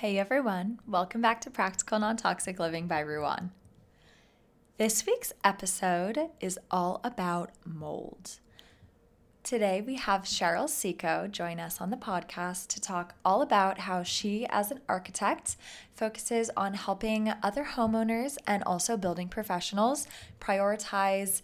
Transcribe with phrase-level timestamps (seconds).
[0.00, 3.50] Hey everyone, welcome back to Practical Non Toxic Living by Ruan.
[4.76, 8.32] This week's episode is all about mold.
[9.42, 14.02] Today we have Cheryl Ciecko join us on the podcast to talk all about how
[14.02, 15.56] she, as an architect,
[15.94, 20.06] focuses on helping other homeowners and also building professionals
[20.38, 21.40] prioritize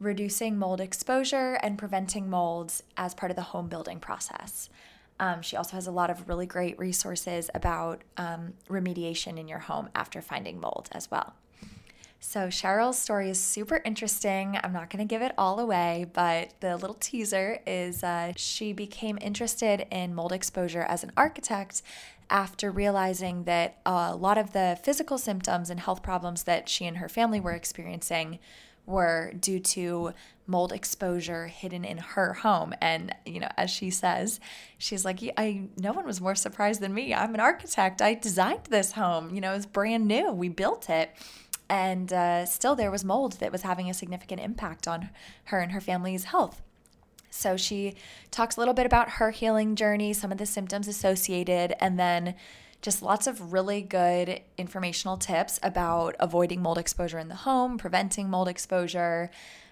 [0.00, 4.68] reducing mold exposure and preventing molds as part of the home building process.
[5.24, 9.60] Um, she also has a lot of really great resources about um, remediation in your
[9.60, 11.32] home after finding mold as well.
[12.20, 14.58] So, Cheryl's story is super interesting.
[14.62, 18.74] I'm not going to give it all away, but the little teaser is uh, she
[18.74, 21.80] became interested in mold exposure as an architect
[22.28, 26.98] after realizing that a lot of the physical symptoms and health problems that she and
[26.98, 28.38] her family were experiencing
[28.86, 30.12] were due to
[30.46, 32.74] mold exposure hidden in her home.
[32.80, 34.40] And you know as she says
[34.78, 37.14] she's like i no one was more surprised than me.
[37.14, 38.02] I'm an architect.
[38.02, 39.34] I designed this home.
[39.34, 40.32] You know it's brand new.
[40.32, 41.10] We built it.
[41.68, 45.08] And uh, still there was mold that was having a significant impact on
[45.44, 46.60] her and her family's health.
[47.30, 47.94] So she
[48.30, 52.34] talks a little bit about her healing journey some of the symptoms associated and then
[52.84, 58.28] just lots of really good informational tips about avoiding mold exposure in the home, preventing
[58.28, 59.30] mold exposure,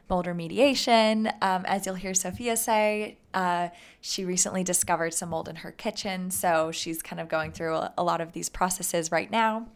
[0.09, 1.31] mold remediation.
[1.43, 3.69] Um, as you'll hear Sophia say, uh,
[4.01, 8.03] she recently discovered some mold in her kitchen, so she's kind of going through a,
[8.03, 9.69] lot of these processes right now.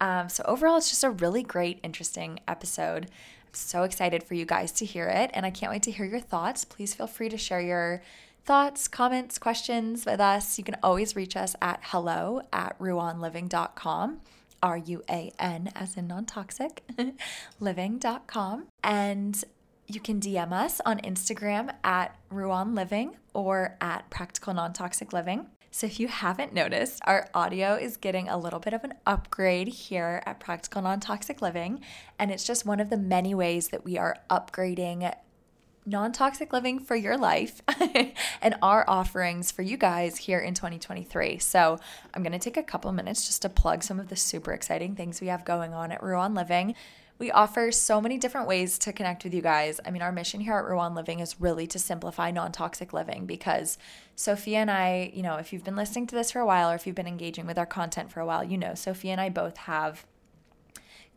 [0.00, 3.06] Um, so, overall, it's just a really great, interesting episode.
[3.06, 6.06] I'm so excited for you guys to hear it, and I can't wait to hear
[6.06, 6.64] your thoughts.
[6.64, 8.02] Please feel free to share your
[8.48, 14.20] thoughts, comments, questions with us, you can always reach us at hello at ruanliving.com.
[14.62, 16.82] R U A N as in non toxic,
[17.60, 18.66] living.com.
[18.82, 19.44] And
[19.86, 25.46] you can DM us on Instagram at Ruan Living or at Practical Non Toxic Living.
[25.70, 29.68] So, if you haven't noticed, our audio is getting a little bit of an upgrade
[29.68, 31.80] here at Practical Non Toxic Living.
[32.18, 35.02] And it's just one of the many ways that we are upgrading
[35.88, 37.62] non toxic living for your life
[38.42, 41.38] and our offerings for you guys here in 2023.
[41.38, 41.78] So,
[42.14, 44.94] I'm going to take a couple minutes just to plug some of the super exciting
[44.94, 46.74] things we have going on at Ruan Living.
[47.18, 49.80] We offer so many different ways to connect with you guys.
[49.84, 53.26] I mean, our mission here at Ruan Living is really to simplify non toxic living
[53.26, 53.76] because
[54.14, 56.76] Sophia and I, you know, if you've been listening to this for a while or
[56.76, 59.30] if you've been engaging with our content for a while, you know, Sophia and I
[59.30, 60.06] both have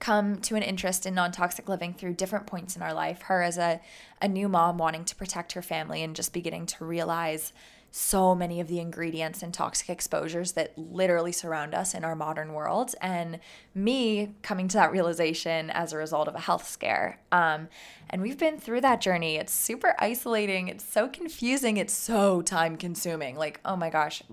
[0.01, 3.21] come to an interest in non toxic living through different points in our life.
[3.23, 3.79] Her as a,
[4.21, 7.53] a new mom wanting to protect her family and just beginning to realize
[7.93, 12.53] so many of the ingredients and toxic exposures that literally surround us in our modern
[12.53, 12.95] world.
[13.01, 13.39] And
[13.75, 17.19] me coming to that realization as a result of a health scare.
[17.33, 17.67] Um,
[18.09, 19.35] and we've been through that journey.
[19.35, 20.69] It's super isolating.
[20.69, 21.75] It's so confusing.
[21.77, 23.35] It's so time consuming.
[23.35, 24.23] Like, oh my gosh,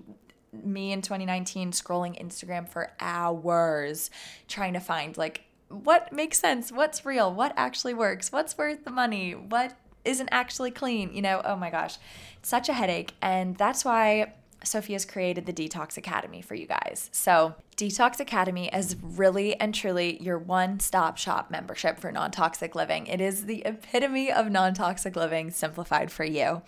[0.52, 4.10] me in 2019 scrolling Instagram for hours
[4.46, 8.90] trying to find like what makes sense, what's real, what actually works, what's worth the
[8.90, 11.98] money, what isn't actually clean, you know, oh my gosh,
[12.42, 13.12] such a headache.
[13.20, 14.32] And that's why
[14.64, 17.10] Sophia's created the D-Tox Academy for you guys.
[17.12, 22.74] So, D-Tox Academy is really and truly your one stop shop membership for non toxic
[22.74, 23.06] living.
[23.06, 26.62] It is the epitome of non toxic living simplified for you.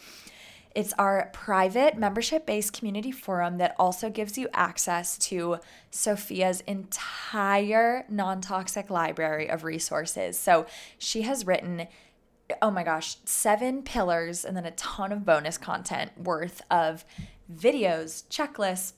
[0.74, 5.58] It's our private membership based community forum that also gives you access to
[5.90, 10.38] Sophia's entire non toxic library of resources.
[10.38, 10.66] So
[10.96, 11.88] she has written,
[12.62, 17.04] oh my gosh, seven pillars and then a ton of bonus content worth of
[17.52, 18.92] videos, checklists,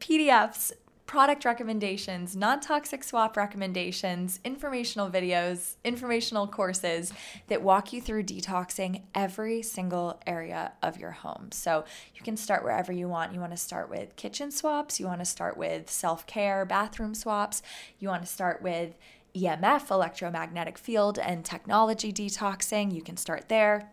[0.00, 0.72] PDFs,
[1.12, 7.12] product recommendations, non toxic swap recommendations, informational videos, informational courses
[7.48, 11.50] that walk you through detoxing every single area of your home.
[11.52, 11.84] So
[12.14, 13.34] you can start wherever you want.
[13.34, 17.14] You want to start with kitchen swaps, you want to start with self care, bathroom
[17.14, 17.62] swaps,
[17.98, 18.96] you want to start with
[19.36, 22.90] EMF, electromagnetic field, and technology detoxing.
[22.90, 23.90] You can start there.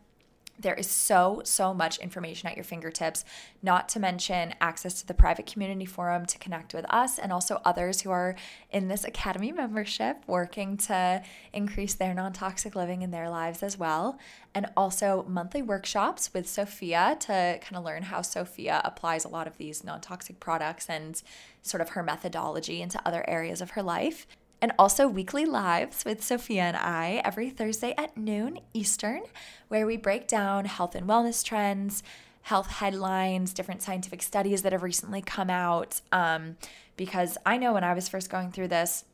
[0.60, 3.24] There is so, so much information at your fingertips,
[3.64, 7.62] not to mention access to the private community forum to connect with us and also
[7.64, 8.36] others who are
[8.70, 11.24] in this Academy membership working to
[11.54, 14.20] increase their non toxic living in their lives as well.
[14.54, 19.48] And also monthly workshops with Sophia to kind of learn how Sophia applies a lot
[19.48, 21.22] of these non toxic products and
[21.62, 24.28] sort of her methodology into other areas of her life
[24.62, 29.24] and also weekly lives with Sophia and I every Thursday at noon Eastern,
[29.68, 32.04] where we break down health and wellness trends,
[32.44, 36.02] health headlines, different scientific studies that have recently come out.
[36.12, 36.58] Um,
[36.98, 39.06] because I know when I was first going through this,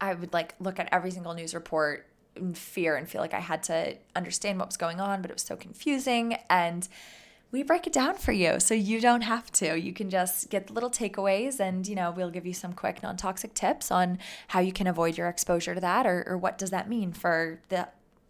[0.00, 2.06] I would like look at every single news report
[2.36, 5.34] in fear and feel like I had to understand what was going on, but it
[5.34, 6.36] was so confusing.
[6.48, 6.88] And
[7.54, 9.78] we break it down for you so you don't have to.
[9.78, 13.16] You can just get little takeaways and, you know, we'll give you some quick non
[13.16, 14.18] toxic tips on
[14.48, 17.60] how you can avoid your exposure to that or, or what does that mean for
[17.68, 17.86] the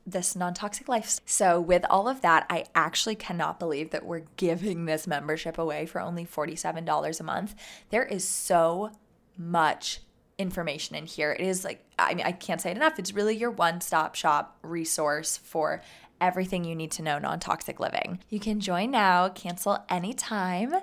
[0.06, 1.20] this non toxic life.
[1.24, 5.86] So, with all of that, I actually cannot believe that we're giving this membership away
[5.86, 7.54] for only $47 a month.
[7.88, 8.90] There is so
[9.38, 10.00] much
[10.36, 11.32] information in here.
[11.32, 12.98] It is like, I mean, I can't say it enough.
[12.98, 15.80] It's really your one stop shop resource for
[16.20, 18.20] everything you need to know non toxic living.
[18.28, 20.74] You can join now, cancel anytime.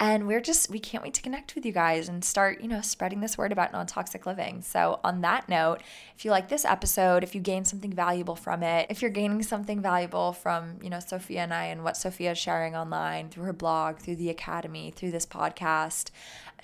[0.00, 2.80] And we're just, we can't wait to connect with you guys and start, you know,
[2.80, 4.60] spreading this word about non toxic living.
[4.62, 5.82] So, on that note,
[6.16, 9.42] if you like this episode, if you gain something valuable from it, if you're gaining
[9.42, 13.44] something valuable from, you know, Sophia and I and what Sophia is sharing online through
[13.44, 16.10] her blog, through the academy, through this podcast,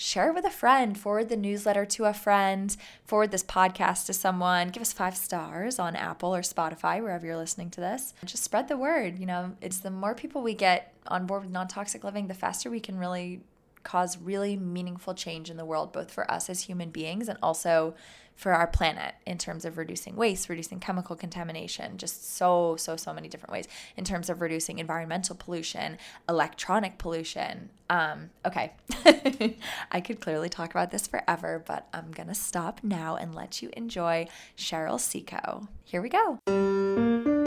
[0.00, 2.74] share it with a friend, forward the newsletter to a friend,
[3.04, 7.36] forward this podcast to someone, give us five stars on Apple or Spotify, wherever you're
[7.36, 8.14] listening to this.
[8.24, 9.18] Just spread the word.
[9.18, 12.34] You know, it's the more people we get on board with non toxic living, the
[12.34, 13.42] faster we can really
[13.82, 17.94] cause really meaningful change in the world, both for us as human beings and also
[18.40, 23.12] for our planet in terms of reducing waste, reducing chemical contamination, just so, so, so
[23.12, 27.68] many different ways in terms of reducing environmental pollution, electronic pollution.
[27.90, 28.72] Um, okay,
[29.92, 33.68] I could clearly talk about this forever, but I'm gonna stop now and let you
[33.76, 34.26] enjoy
[34.56, 35.68] Cheryl Ciecko.
[35.84, 37.39] Here we go.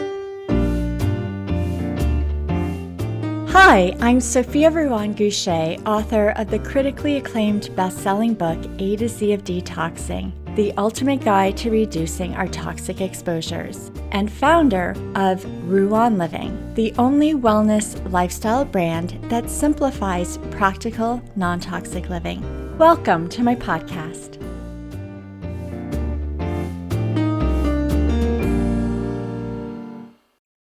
[3.53, 9.07] Hi, I'm Sophia Ruan Gushée, author of the critically acclaimed best selling book A to
[9.07, 16.17] Z of Detoxing the ultimate guide to reducing our toxic exposures, and founder of Ruan
[16.19, 22.77] Living, the only wellness lifestyle brand that simplifies practical, non toxic living.
[22.77, 24.39] Welcome to my podcast.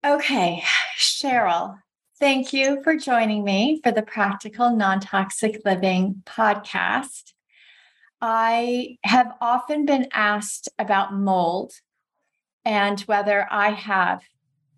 [0.06, 0.64] Okay,
[0.98, 1.78] Cheryl,
[2.24, 7.34] thank you for joining me for the Practical Non Toxic Living podcast.
[8.22, 11.74] I have often been asked about mold
[12.64, 14.22] and whether I have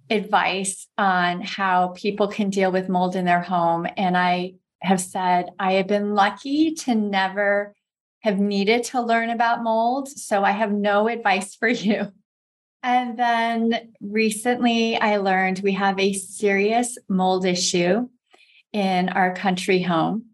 [0.10, 3.86] advice on how people can deal with mold in their home.
[3.96, 7.76] And I have said I have been lucky to never
[8.22, 10.10] have needed to learn about mold.
[10.10, 12.12] So I have no advice for you.
[12.86, 18.08] And then recently I learned we have a serious mold issue
[18.74, 20.26] in our country home.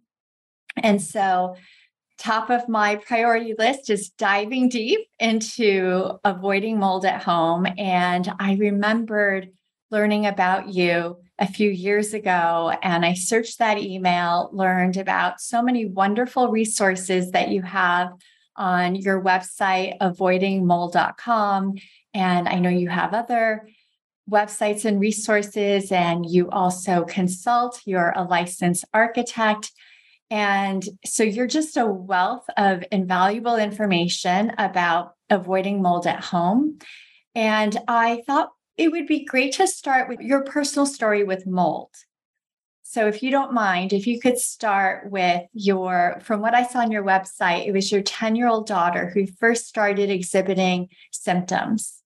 [0.76, 1.56] And so
[2.18, 7.66] top of my priority list is diving deep into avoiding mold at home.
[7.78, 9.52] And I remembered
[9.90, 12.74] learning about you a few years ago.
[12.84, 18.10] And I searched that email, learned about so many wonderful resources that you have
[18.58, 21.76] on your website, avoidingmold.com.
[22.14, 23.68] And I know you have other
[24.30, 27.82] websites and resources, and you also consult.
[27.86, 29.72] You're a licensed architect.
[30.30, 36.80] And so you're just a wealth of invaluable information about avoiding mold at home.
[37.36, 41.90] And I thought it would be great to start with your personal story with mold.
[42.84, 46.80] So, if you don't mind, if you could start with your, from what I saw
[46.80, 52.01] on your website, it was your 10 year old daughter who first started exhibiting symptoms.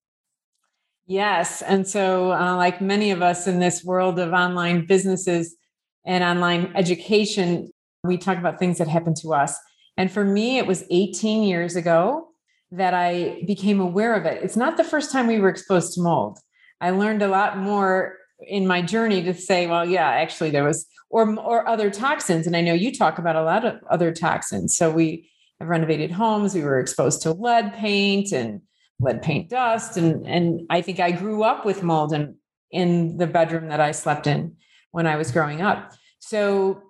[1.06, 1.62] Yes.
[1.62, 5.56] And so, uh, like many of us in this world of online businesses
[6.04, 7.70] and online education,
[8.02, 9.56] we talk about things that happened to us.
[9.96, 12.28] And for me, it was 18 years ago
[12.72, 14.42] that I became aware of it.
[14.42, 16.38] It's not the first time we were exposed to mold.
[16.80, 20.86] I learned a lot more in my journey to say, well, yeah, actually there was,
[21.08, 22.48] or or other toxins.
[22.48, 24.76] And I know you talk about a lot of other toxins.
[24.76, 26.54] So we have renovated homes.
[26.54, 28.60] We were exposed to lead paint and
[29.00, 32.36] lead paint dust, and and I think I grew up with mold in
[32.70, 34.56] in the bedroom that I slept in
[34.90, 35.92] when I was growing up.
[36.18, 36.82] So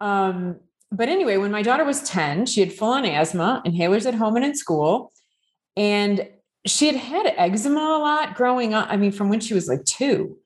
[0.00, 4.14] um, but anyway, when my daughter was 10, she had full on asthma, inhalers at
[4.14, 5.12] home and in school.
[5.76, 6.28] And
[6.66, 8.86] she had had eczema a lot growing up.
[8.90, 10.38] I mean, from when she was like two.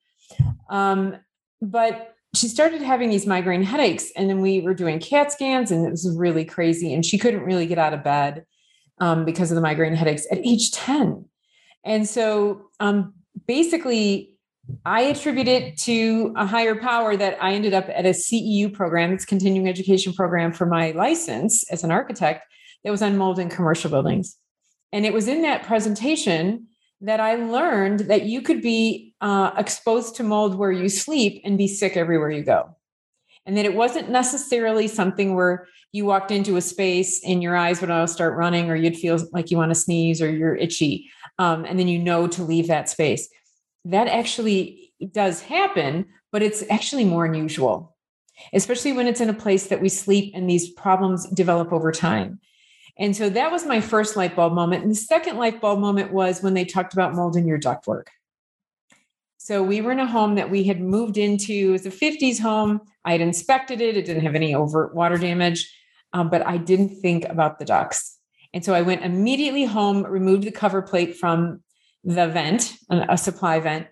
[0.70, 1.16] Um,
[1.60, 4.10] but she started having these migraine headaches.
[4.16, 6.94] And then we were doing CAT scans, and it was really crazy.
[6.94, 8.44] And she couldn't really get out of bed
[9.00, 11.24] um, because of the migraine headaches at age 10.
[11.84, 13.14] And so um,
[13.46, 14.34] basically,
[14.84, 19.12] I attribute it to a higher power that I ended up at a CEU program,
[19.12, 22.44] it's continuing education program for my license as an architect
[22.84, 24.36] that was on mold in commercial buildings.
[24.92, 26.66] And it was in that presentation
[27.00, 31.56] that I learned that you could be uh, exposed to mold where you sleep and
[31.56, 32.76] be sick everywhere you go.
[33.48, 37.80] And that it wasn't necessarily something where you walked into a space and your eyes
[37.80, 41.10] would all start running or you'd feel like you want to sneeze or you're itchy.
[41.40, 43.28] Um, and then you know to leave that space
[43.88, 47.94] that actually does happen, but it's actually more unusual.
[48.52, 52.38] especially when it's in a place that we sleep and these problems develop over time.
[52.96, 54.82] And so that was my first light bulb moment.
[54.82, 58.04] And the second light bulb moment was when they talked about mold in your ductwork.
[59.38, 61.52] So we were in a home that we had moved into.
[61.52, 62.80] It was a 50s home.
[63.08, 63.96] I had inspected it.
[63.96, 65.74] It didn't have any overt water damage,
[66.12, 68.18] um, but I didn't think about the ducts.
[68.52, 71.62] And so I went immediately home, removed the cover plate from
[72.04, 73.86] the vent, a supply vent,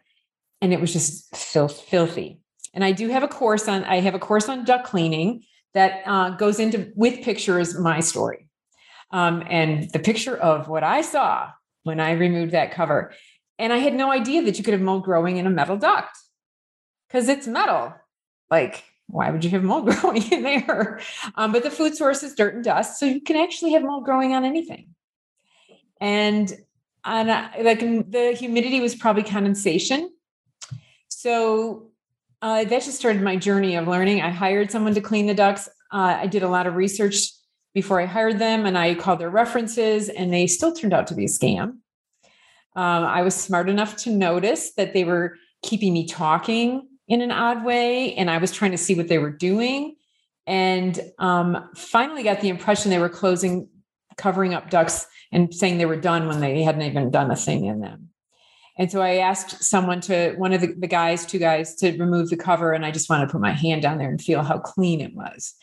[0.60, 2.40] and it was just filth, filthy.
[2.74, 6.02] And I do have a course on, I have a course on duct cleaning that
[6.04, 8.50] uh, goes into with pictures my story.
[9.12, 11.48] Um, and the picture of what I saw
[11.84, 13.14] when I removed that cover.
[13.58, 16.14] And I had no idea that you could have mold growing in a metal duct
[17.08, 17.94] because it's metal.
[18.50, 21.00] Like, why would you have mold growing in there?
[21.34, 22.98] Um, but the food source is dirt and dust.
[22.98, 24.88] So you can actually have mold growing on anything.
[26.00, 26.52] And
[27.04, 27.28] and
[27.64, 30.10] like the humidity was probably condensation.
[31.08, 31.90] So
[32.42, 34.22] uh, that just started my journey of learning.
[34.22, 35.68] I hired someone to clean the ducts.
[35.92, 37.30] Uh, I did a lot of research
[37.74, 41.14] before I hired them, and I called their references, and they still turned out to
[41.14, 41.62] be a scam.
[42.74, 47.30] Um, I was smart enough to notice that they were keeping me talking in an
[47.30, 49.96] odd way, and I was trying to see what they were doing.
[50.46, 53.68] And um, finally got the impression they were closing,
[54.16, 57.64] covering up ducts and saying they were done when they hadn't even done a thing
[57.64, 58.10] in them.
[58.78, 62.28] And so I asked someone to, one of the, the guys, two guys, to remove
[62.28, 62.72] the cover.
[62.72, 65.14] And I just wanted to put my hand down there and feel how clean it
[65.14, 65.54] was,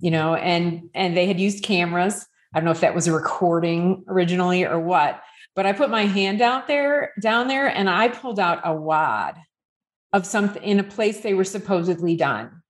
[0.00, 2.26] you know, and, and they had used cameras.
[2.54, 5.22] I don't know if that was a recording originally or what,
[5.54, 9.36] but I put my hand out there, down there, and I pulled out a wad
[10.12, 12.62] of something in a place they were supposedly done.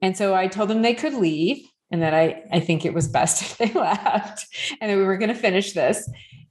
[0.00, 3.06] And so I told them they could leave and that I, I think it was
[3.06, 4.46] best if they left
[4.80, 6.10] and that we were going to finish this.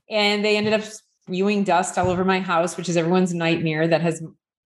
[0.10, 4.01] And they ended up spewing dust all over my house, which is everyone's nightmare that
[4.01, 4.24] has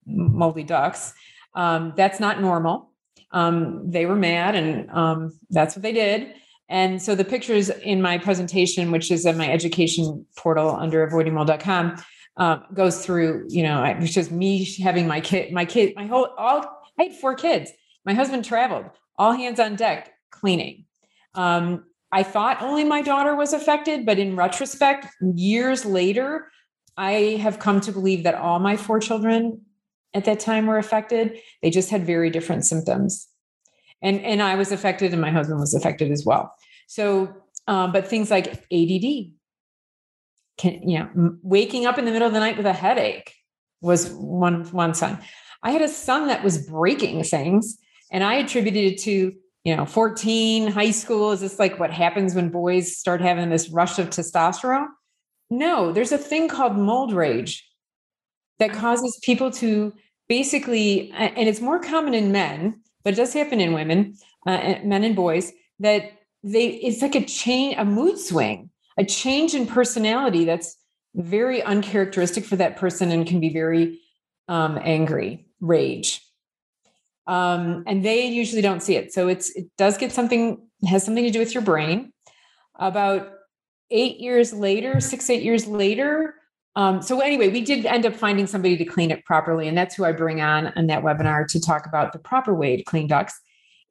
[0.06, 1.12] moldy ducts.
[1.54, 2.90] Um, that's not normal.
[3.32, 6.34] Um, they were mad and um, that's what they did.
[6.68, 12.02] And so the pictures in my presentation, which is in my education portal under avoidingmold.com,
[12.36, 16.06] uh, goes through, you know, it was just me having my kid, my kid, my
[16.06, 16.64] whole, all,
[16.98, 17.70] I had four kids.
[18.04, 18.86] My husband traveled,
[19.18, 20.86] all hands on deck cleaning.
[21.34, 26.50] Um, I thought only my daughter was affected, but in retrospect, years later,
[26.96, 29.62] I have come to believe that all my four children
[30.12, 31.38] at that time were affected.
[31.62, 33.28] They just had very different symptoms.
[34.02, 36.54] And, and I was affected, and my husband was affected as well.
[36.88, 37.32] So,
[37.68, 39.30] um, but things like ADD,
[40.60, 43.34] can, you know, waking up in the middle of the night with a headache
[43.80, 45.18] was one one son.
[45.62, 47.78] I had a son that was breaking things,
[48.12, 49.32] and I attributed it to
[49.64, 51.32] you know 14 high school.
[51.32, 54.88] Is this like what happens when boys start having this rush of testosterone?
[55.48, 57.66] No there's a thing called mold rage
[58.58, 59.92] that causes people to
[60.28, 64.14] basically and it's more common in men but it does happen in women
[64.46, 65.50] uh, men and boys
[65.80, 66.12] that
[66.44, 70.76] they it's like a chain a mood swing a change in personality that's
[71.14, 74.00] very uncharacteristic for that person and can be very
[74.48, 76.22] um, angry rage
[77.30, 79.12] um, and they usually don't see it.
[79.12, 82.12] So it's it does get something has something to do with your brain.
[82.74, 83.30] About
[83.92, 86.34] eight years later, six eight years later.
[86.74, 89.94] Um, so anyway, we did end up finding somebody to clean it properly, and that's
[89.94, 93.06] who I bring on in that webinar to talk about the proper way to clean
[93.06, 93.38] ducts.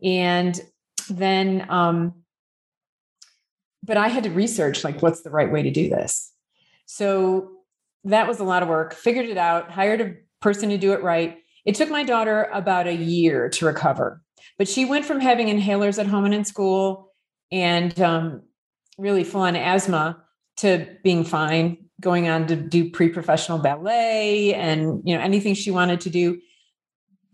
[0.04, 0.60] And
[1.10, 2.19] then, um,
[3.90, 6.32] but I had to research like what's the right way to do this.
[6.86, 7.52] So
[8.06, 8.94] that was a lot of work.
[8.94, 9.70] Figured it out.
[9.70, 13.66] Hired a person to do it right it took my daughter about a year to
[13.66, 14.24] recover,
[14.58, 17.14] but she went from having inhalers at home and in school
[17.52, 18.42] and um,
[18.98, 20.24] really full on asthma
[20.58, 26.02] to being fine, going on to do pre-professional ballet and you know anything she wanted
[26.02, 26.40] to do.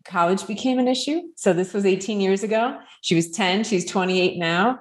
[0.04, 1.22] College became an issue.
[1.36, 2.78] So this was 18 years ago.
[3.02, 4.80] She was 10, she's 28 now.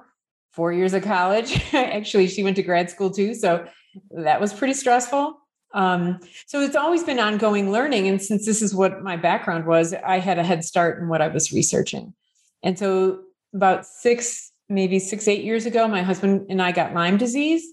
[0.55, 1.61] 4 years of college.
[1.73, 3.67] Actually, she went to grad school too, so
[4.11, 5.39] that was pretty stressful.
[5.73, 8.07] Um, so it's always been ongoing learning.
[8.07, 11.21] And since this is what my background was, I had a head start in what
[11.21, 12.13] I was researching.
[12.63, 17.17] And so about six, maybe six, eight years ago, my husband and I got Lyme
[17.17, 17.65] disease.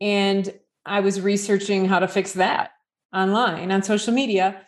[0.00, 0.52] And
[0.86, 2.70] I was researching how to fix that
[3.14, 4.62] online on social media,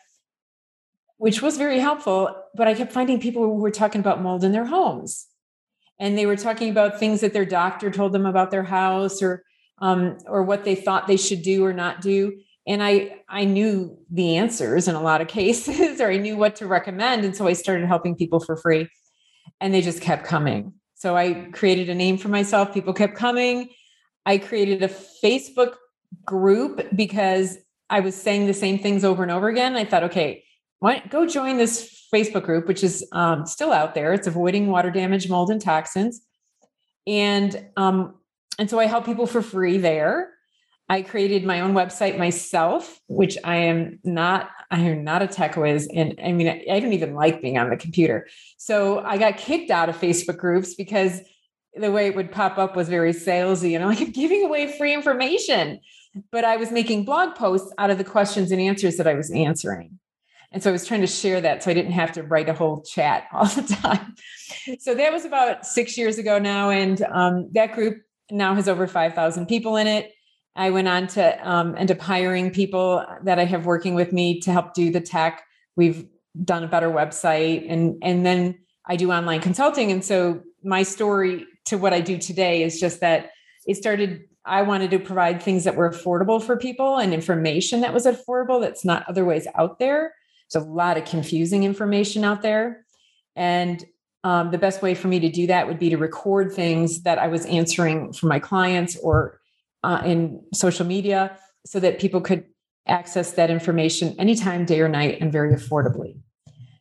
[1.17, 2.35] which was very helpful.
[2.55, 5.27] But I kept finding people who were talking about mold in their homes.
[5.99, 9.45] And they were talking about things that their doctor told them about their house or
[9.81, 12.41] um, or what they thought they should do or not do.
[12.67, 16.57] And i i knew the answers in a lot of cases or i knew what
[16.57, 17.25] to recommend.
[17.25, 18.89] And so i started helping people for free.
[19.61, 20.75] And they just kept coming.
[20.95, 22.75] So i created a name for myself.
[22.75, 23.71] People kept coming.
[24.27, 25.75] I created a facebook
[26.25, 27.59] group because
[27.91, 29.77] i was saying the same things over and over again.
[29.77, 30.45] I thought okay
[30.81, 34.13] why go join this Facebook group, which is um, still out there.
[34.13, 36.21] It's avoiding water damage, mold, and toxins.
[37.07, 38.15] And um,
[38.59, 40.33] and so I help people for free there.
[40.91, 45.57] I created my own website myself, which I am not, I am not a tech
[45.57, 45.87] whiz.
[45.95, 48.27] And I mean, I don't even like being on the computer.
[48.57, 51.21] So I got kicked out of Facebook groups because
[51.75, 54.95] the way it would pop up was very salesy and I'm like, giving away free
[54.95, 55.81] information.
[56.33, 59.31] But I was making blog posts out of the questions and answers that I was
[59.31, 59.99] answering.
[60.53, 62.55] And so I was trying to share that so I didn't have to write a
[62.55, 64.15] whole chat all the time.
[64.79, 66.71] So that was about six years ago now.
[66.71, 67.99] And um, that group
[68.31, 70.13] now has over 5,000 people in it.
[70.57, 74.41] I went on to um, end up hiring people that I have working with me
[74.41, 75.45] to help do the tech.
[75.77, 76.07] We've
[76.45, 79.93] done a better website and and then I do online consulting.
[79.93, 83.31] And so my story to what I do today is just that
[83.67, 87.93] it started I wanted to provide things that were affordable for people and information that
[87.93, 90.15] was affordable that's not otherwise out there.
[90.53, 92.85] There's a lot of confusing information out there.
[93.37, 93.85] And
[94.25, 97.19] um, the best way for me to do that would be to record things that
[97.19, 99.41] I was answering for my clients or
[99.85, 102.45] uh, in social media so that people could
[102.87, 106.19] access that information anytime, day or night, and very affordably.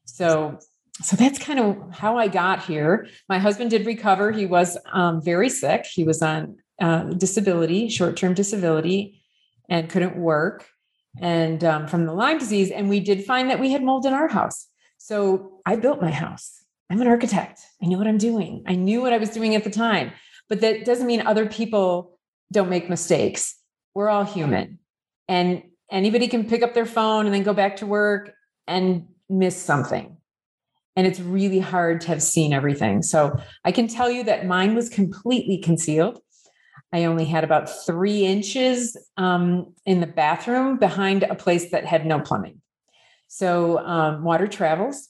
[0.06, 0.58] So,
[1.02, 3.08] so that's kind of how I got here.
[3.30, 4.32] My husband did recover.
[4.32, 5.86] He was um, very sick.
[5.86, 9.22] He was on uh, disability, short-term disability,
[9.70, 10.66] and couldn't work,
[11.22, 12.72] and um, from the Lyme disease.
[12.72, 14.68] And we did find that we had mold in our house.
[14.98, 16.64] So I built my house.
[16.90, 17.62] I'm an architect.
[17.82, 18.64] I know what I'm doing.
[18.68, 20.12] I knew what I was doing at the time,
[20.50, 22.18] but that doesn't mean other people
[22.52, 23.56] don't make mistakes.
[23.94, 24.80] We're all human.
[25.28, 28.32] And anybody can pick up their phone and then go back to work
[28.68, 30.18] and miss something.
[30.96, 33.04] And it's really hard to have seen everything.
[33.04, 36.20] So I can tell you that mine was completely concealed.
[36.94, 42.06] I only had about three inches um, in the bathroom behind a place that had
[42.06, 42.62] no plumbing.
[43.28, 45.10] So um, water travels.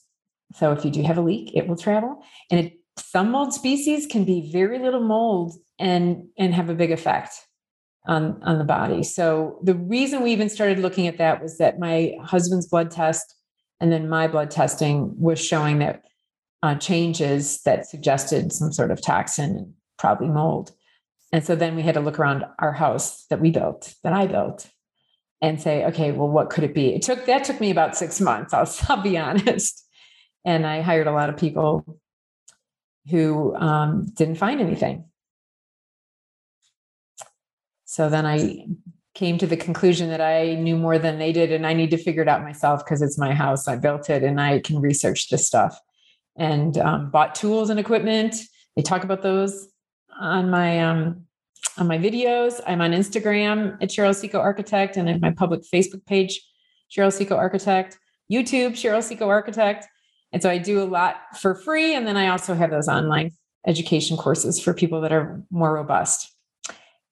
[0.54, 2.22] So if you do have a leak, it will travel.
[2.50, 6.90] And it, some mold species can be very little mold and and have a big
[6.90, 7.32] effect
[8.06, 9.04] on on the body.
[9.04, 13.36] So the reason we even started looking at that was that my husband's blood test
[13.80, 16.02] and then my blood testing was showing that
[16.62, 20.72] uh, changes that suggested some sort of toxin and probably mold.
[21.32, 24.26] And so then we had to look around our house that we built, that I
[24.26, 24.68] built,
[25.42, 26.94] and say, okay, well, what could it be?
[26.94, 28.54] It took that took me about six months.
[28.54, 29.84] I'll, I'll be honest.
[30.44, 32.00] And I hired a lot of people
[33.10, 35.04] who um, didn't find anything.
[37.84, 38.66] So then I
[39.14, 41.96] came to the conclusion that I knew more than they did, and I need to
[41.96, 43.66] figure it out myself because it's my house.
[43.66, 45.78] I built it, and I can research this stuff.
[46.36, 48.36] And um, bought tools and equipment.
[48.76, 49.68] They talk about those
[50.18, 51.24] on my um,
[51.76, 52.60] on my videos.
[52.66, 56.40] I'm on Instagram at Cheryl Ciecko Architect, and at my public Facebook page,
[56.90, 57.98] Cheryl Ciecko Architect.
[58.30, 59.86] YouTube, Cheryl Ciecko Architect.
[60.32, 63.32] And so I do a lot for free, and then I also have those online
[63.66, 66.30] education courses for people that are more robust.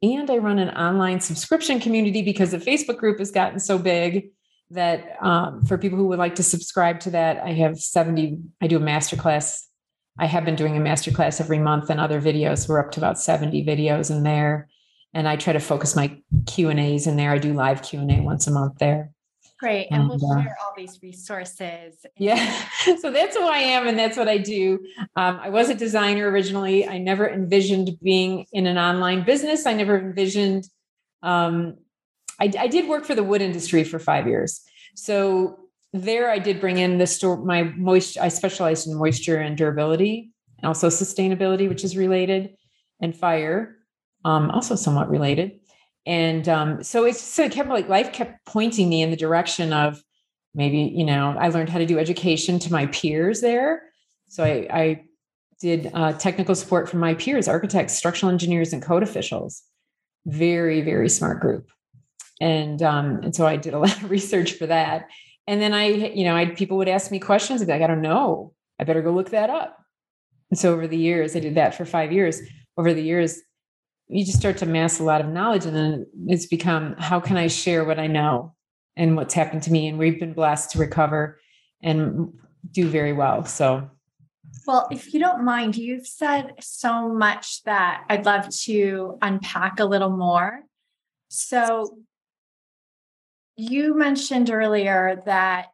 [0.02, 4.30] And I run an online subscription community because the Facebook group has gotten so big
[4.70, 8.66] that um, for people who would like to subscribe to that, I have 70, I
[8.66, 9.62] do a masterclass.
[10.18, 12.68] I have been doing a masterclass every month and other videos.
[12.68, 14.68] We're up to about 70 videos in there.
[15.12, 17.32] And I try to focus my Q and A's in there.
[17.32, 19.10] I do live Q and A once a month there.
[19.58, 19.88] Great.
[19.90, 22.04] And, and we'll uh, share all these resources.
[22.18, 22.64] Yeah.
[23.00, 24.78] so that's who I am and that's what I do.
[25.16, 26.86] Um, I was a designer originally.
[26.86, 29.66] I never envisioned being in an online business.
[29.66, 30.68] I never envisioned,
[31.22, 31.76] um,
[32.40, 34.62] I, I did work for the wood industry for five years.
[34.94, 35.58] So
[36.02, 40.30] there I did bring in the store, my moisture, I specialized in moisture and durability,
[40.58, 42.56] and also sustainability, which is related,
[43.00, 43.76] and fire,
[44.24, 45.60] um, also somewhat related.
[46.06, 49.72] And um, so it's so it kept like life kept pointing me in the direction
[49.72, 50.02] of
[50.54, 53.82] maybe you know i learned how to do education to my peers there.
[54.28, 55.04] So i, I
[55.60, 59.62] did uh, technical support from my peers architects structural engineers and code officials.
[60.26, 61.68] Very very smart group.
[62.40, 65.08] And um, and so i did a lot of research for that
[65.46, 67.86] and then i you know i people would ask me questions and be like i
[67.86, 68.52] don't know.
[68.78, 69.78] I better go look that up.
[70.50, 72.40] And so over the years i did that for five years.
[72.76, 73.40] Over the years
[74.08, 77.36] you just start to amass a lot of knowledge and then it's become how can
[77.36, 78.54] i share what i know
[78.96, 79.88] and what's happened to me?
[79.88, 81.38] And we've been blessed to recover
[81.82, 82.32] and
[82.70, 83.90] do very well so.
[84.66, 89.84] Well if you don't mind you've said so much that i'd love to unpack a
[89.84, 90.62] little more.
[91.28, 91.98] So
[93.56, 95.66] you mentioned earlier that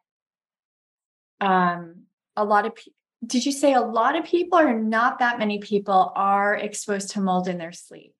[1.41, 2.03] um,
[2.35, 2.93] a lot of people
[3.25, 7.21] did you say a lot of people or not that many people are exposed to
[7.21, 8.13] mold in their sleep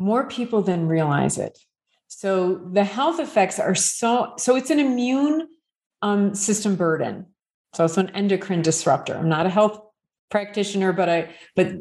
[0.00, 1.58] more people than realize it.
[2.08, 5.46] So the health effects are so so it's an immune
[6.02, 7.26] um, system burden.
[7.70, 9.16] It's also an endocrine disruptor.
[9.16, 9.80] I'm not a health
[10.30, 11.74] practitioner, but I but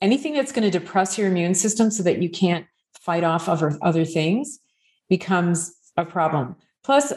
[0.00, 2.66] anything that's going to depress your immune system so that you can't
[3.00, 4.60] fight off other other things
[5.08, 6.56] becomes a problem.
[6.82, 7.12] Plus,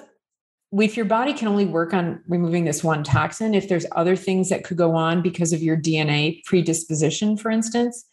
[0.74, 4.50] if your body can only work on removing this one toxin, if there's other things
[4.50, 8.06] that could go on because of your DNA predisposition, for instance.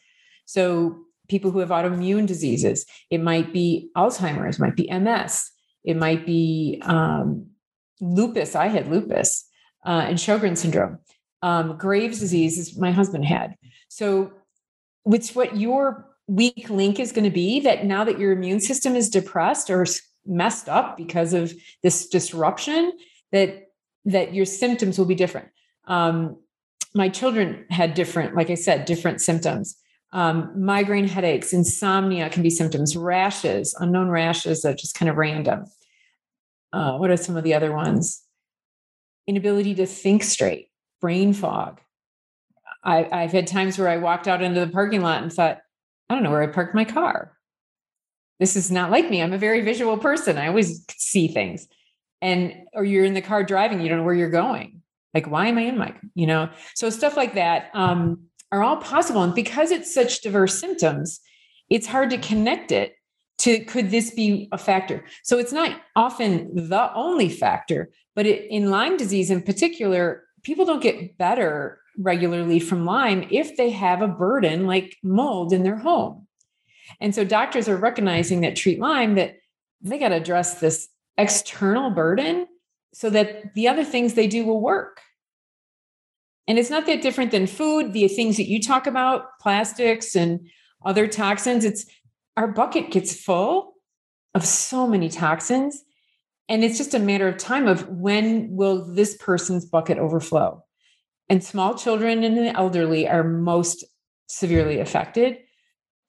[0.46, 5.50] So, people who have autoimmune diseases, it might be Alzheimer's, might be MS,
[5.82, 7.46] it might be um,
[8.00, 8.54] lupus.
[8.54, 9.48] I had lupus
[9.86, 10.98] uh, and Sjogren syndrome.
[11.42, 13.56] Um, Graves' disease, is my husband had.
[13.88, 14.32] So,
[15.06, 18.96] it's what your weak link is going to be that now that your immune system
[18.96, 19.86] is depressed or
[20.26, 22.92] messed up because of this disruption
[23.32, 23.68] that
[24.06, 25.48] that your symptoms will be different.
[25.86, 26.38] Um,
[26.94, 29.76] my children had different like i said different symptoms.
[30.12, 35.64] Um, migraine headaches insomnia can be symptoms rashes unknown rashes that just kind of random.
[36.72, 38.22] Uh, what are some of the other ones?
[39.26, 41.80] Inability to think straight brain fog.
[42.82, 45.60] I, i've had times where i walked out into the parking lot and thought
[46.08, 47.34] i don't know where i parked my car
[48.40, 49.22] this is not like me.
[49.22, 50.38] I'm a very visual person.
[50.38, 51.68] I always see things.
[52.20, 54.82] And or you're in the car driving, you don't know where you're going.
[55.12, 56.48] Like, why am I in my, you know?
[56.74, 59.22] So stuff like that um, are all possible.
[59.22, 61.20] And because it's such diverse symptoms,
[61.70, 62.94] it's hard to connect it
[63.38, 65.04] to could this be a factor?
[65.22, 70.64] So it's not often the only factor, but it, in Lyme disease in particular, people
[70.64, 75.78] don't get better regularly from Lyme if they have a burden like mold in their
[75.78, 76.26] home.
[77.00, 79.36] And so doctors are recognizing that treat Lyme that
[79.80, 82.46] they got to address this external burden
[82.92, 85.00] so that the other things they do will work.
[86.46, 90.48] And it's not that different than food, the things that you talk about, plastics and
[90.84, 91.64] other toxins.
[91.64, 91.86] It's
[92.36, 93.74] our bucket gets full
[94.34, 95.82] of so many toxins.
[96.48, 100.62] And it's just a matter of time of when will this person's bucket overflow.
[101.28, 103.84] And small children and the elderly are most
[104.26, 105.38] severely affected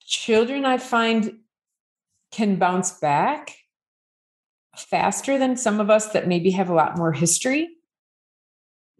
[0.05, 1.39] children I find
[2.31, 3.55] can bounce back
[4.77, 7.69] faster than some of us that maybe have a lot more history.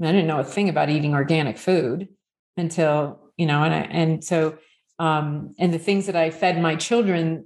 [0.02, 2.10] I didn't know a thing about eating organic food
[2.58, 4.58] until, you know, and I, and so,
[5.00, 7.46] um, and the things that I fed my children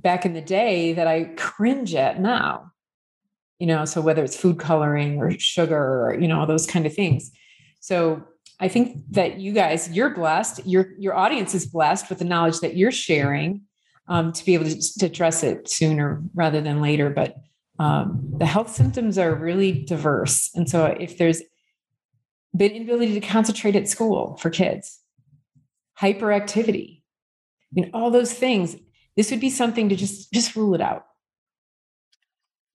[0.00, 2.72] back in the day that I cringe at now,
[3.58, 6.94] you know, so whether it's food coloring or sugar or, you know, those kind of
[6.94, 7.30] things.
[7.80, 8.24] So
[8.60, 10.66] I think that you guys, you're blessed.
[10.66, 13.62] Your your audience is blessed with the knowledge that you're sharing
[14.08, 17.10] um, to be able to, to, address it sooner rather than later.
[17.10, 17.36] But
[17.78, 21.42] um, the health symptoms are really diverse, and so if there's
[22.56, 24.98] been inability to concentrate at school for kids,
[26.00, 27.02] hyperactivity,
[27.70, 28.74] I mean, all those things,
[29.16, 31.04] this would be something to just just rule it out.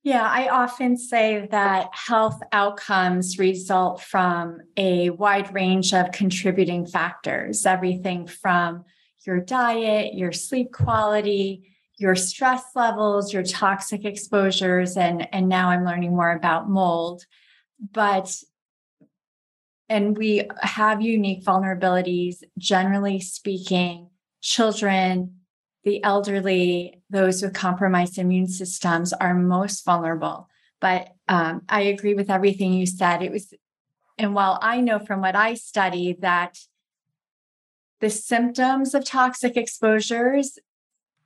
[0.04, 7.66] Yeah, I often say that health outcomes result from a wide range of contributing factors,
[7.66, 8.84] everything from
[9.26, 15.86] your diet, your sleep quality, your stress levels, your toxic exposures, and, and now I'm
[15.86, 17.26] learning more about mold.
[17.94, 18.36] But
[19.88, 24.10] and we have unique vulnerabilities, generally speaking,
[24.42, 25.36] children,
[25.84, 30.50] the elderly, those with compromised immune systems are most vulnerable.
[30.80, 33.22] But um, I agree with everything you said.
[33.22, 33.54] It was,
[34.17, 36.58] and while I know from what I study that
[38.00, 40.60] the symptoms of toxic exposures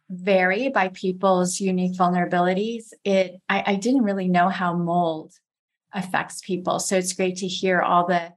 [0.10, 5.34] vary by people's unique vulnerabilities, it I, I didn't really know how mold
[5.94, 6.80] affects people.
[6.80, 8.34] So it's great to hear all the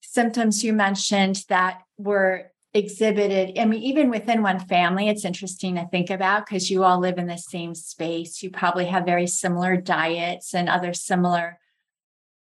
[0.00, 5.86] symptoms you mentioned that were exhibited i mean even within one family it's interesting to
[5.88, 8.42] think about because you all live in the same space.
[8.42, 11.58] You probably have very similar diets and other similar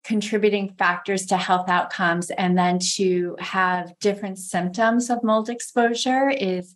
[0.04, 2.30] contributing factors to health outcomes.
[2.32, 6.76] And then to have different symptoms of mold exposure is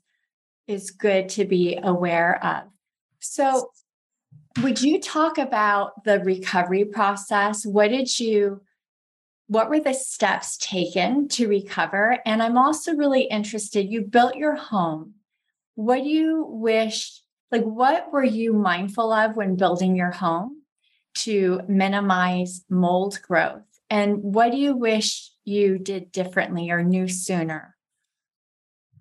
[0.68, 2.64] is good to be aware of.
[3.20, 3.72] So
[4.62, 7.66] would you talk about the recovery process?
[7.66, 8.62] What did you
[9.50, 12.20] what were the steps taken to recover?
[12.24, 15.16] And I'm also really interested, you built your home.
[15.74, 20.62] What do you wish, like, what were you mindful of when building your home
[21.16, 23.64] to minimize mold growth?
[23.90, 27.76] And what do you wish you did differently or knew sooner?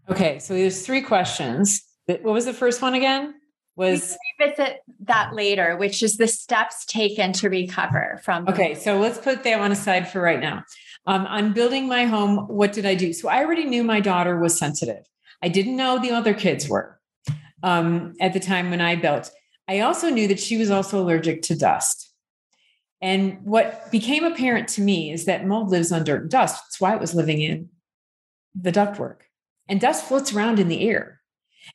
[0.08, 1.82] Okay, so there's three questions.
[2.06, 3.34] What was the first one again?
[3.78, 8.48] Was we revisit that later, which is the steps taken to recover from.
[8.48, 10.64] Okay, so let's put that one aside for right now.
[11.06, 13.12] Um, on building my home, what did I do?
[13.12, 15.04] So I already knew my daughter was sensitive.
[15.42, 16.98] I didn't know the other kids were
[17.62, 19.30] um, at the time when I built.
[19.68, 22.12] I also knew that she was also allergic to dust.
[23.00, 26.64] And what became apparent to me is that mold lives on dirt and dust.
[26.64, 27.68] That's why it was living in
[28.60, 29.18] the ductwork.
[29.68, 31.20] And dust floats around in the air.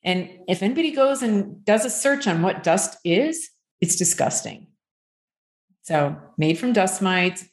[0.04, 3.50] And if anybody goes and does a search on what dust is,
[3.82, 4.68] it's disgusting.
[5.84, 7.46] So, made from dust mites,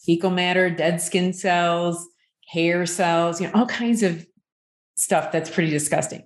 [0.00, 2.06] fecal matter, dead skin cells,
[2.48, 4.26] hair cells, you know, all kinds of
[4.96, 6.22] stuff that's pretty disgusting.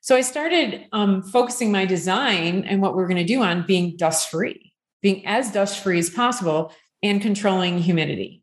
[0.00, 3.96] So I started um, focusing my design and what we're going to do on being
[3.96, 8.42] dust free, being as dust free as possible and controlling humidity.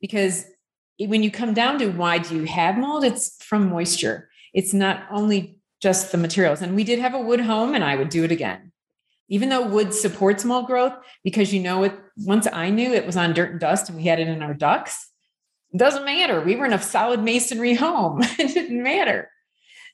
[0.00, 0.46] Because
[0.98, 4.30] when you come down to why do you have mold, it's from moisture.
[4.52, 6.62] It's not only just the materials.
[6.62, 8.72] And we did have a wood home, and I would do it again.
[9.28, 13.16] Even though wood supports mold growth, because you know it, once I knew it was
[13.16, 15.10] on dirt and dust and we had it in our ducts,
[15.72, 16.40] it doesn't matter.
[16.40, 18.20] We were in a solid masonry home.
[18.38, 19.30] it didn't matter.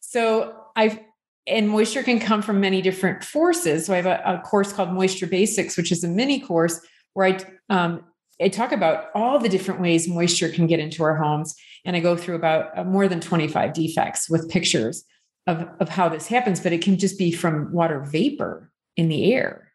[0.01, 0.99] So I've
[1.47, 3.87] and moisture can come from many different forces.
[3.87, 6.81] So I have a, a course called Moisture Basics, which is a mini course
[7.15, 7.39] where I
[7.71, 8.05] um,
[8.41, 12.01] I talk about all the different ways moisture can get into our homes, and I
[12.01, 15.05] go through about uh, more than 25 defects with pictures
[15.47, 16.61] of, of how this happens.
[16.61, 19.73] But it can just be from water vapor in the air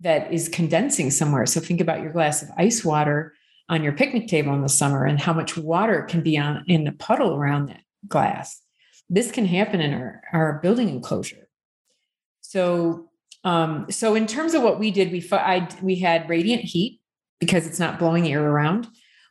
[0.00, 1.46] that is condensing somewhere.
[1.46, 3.34] So think about your glass of ice water
[3.68, 6.86] on your picnic table in the summer and how much water can be on in
[6.86, 8.62] a puddle around that glass
[9.10, 11.48] this can happen in our, our building enclosure.
[12.40, 13.10] So,
[13.44, 16.97] um, so in terms of what we did, we I, we had radiant heat
[17.40, 18.86] because it's not blowing air around.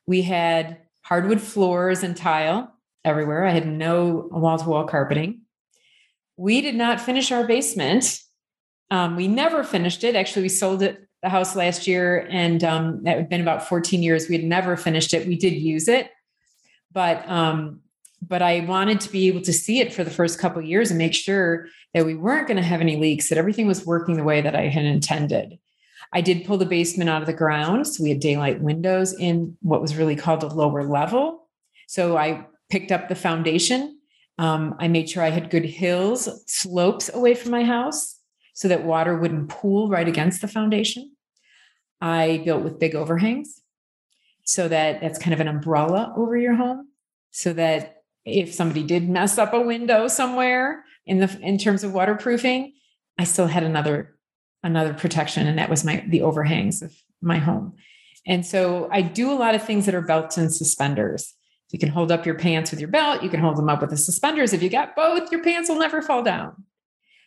[0.06, 3.46] We had hardwood floors and tile everywhere.
[3.46, 5.42] I had no wall to wall carpeting.
[6.36, 8.20] We did not finish our basement.
[8.92, 10.16] Um, we never finished it.
[10.16, 14.04] Actually, we sold it the house last year, and um, that had been about 14
[14.04, 14.30] years.
[14.30, 15.28] We had never finished it.
[15.28, 16.12] We did use it,
[16.92, 17.82] but um,
[18.22, 20.98] but I wanted to be able to see it for the first couple years and
[20.98, 24.24] make sure that we weren't going to have any leaks, that everything was working the
[24.24, 25.60] way that I had intended.
[26.14, 27.88] I did pull the basement out of the ground.
[27.88, 31.48] So we had daylight windows in what was really called a lower level.
[31.88, 34.00] So I picked up the foundation.
[34.38, 38.20] Um, I made sure I had good hills, slopes away from my house
[38.54, 41.12] so that water wouldn't pool right against the foundation.
[42.02, 43.62] I built with big overhangs
[44.44, 46.88] so that that's kind of an umbrella over your home
[47.32, 51.94] so that if somebody did mess up a window somewhere in the in terms of
[51.94, 52.74] waterproofing,
[53.18, 54.17] I still had another
[54.64, 57.74] another protection, and that was my the overhangs of my home.
[58.26, 61.34] And so I do a lot of things that are belts and suspenders.
[61.72, 63.24] You can hold up your pants with your belt.
[63.24, 64.54] You can hold them up with the suspenders.
[64.54, 66.64] If you got both, your pants will never fall down.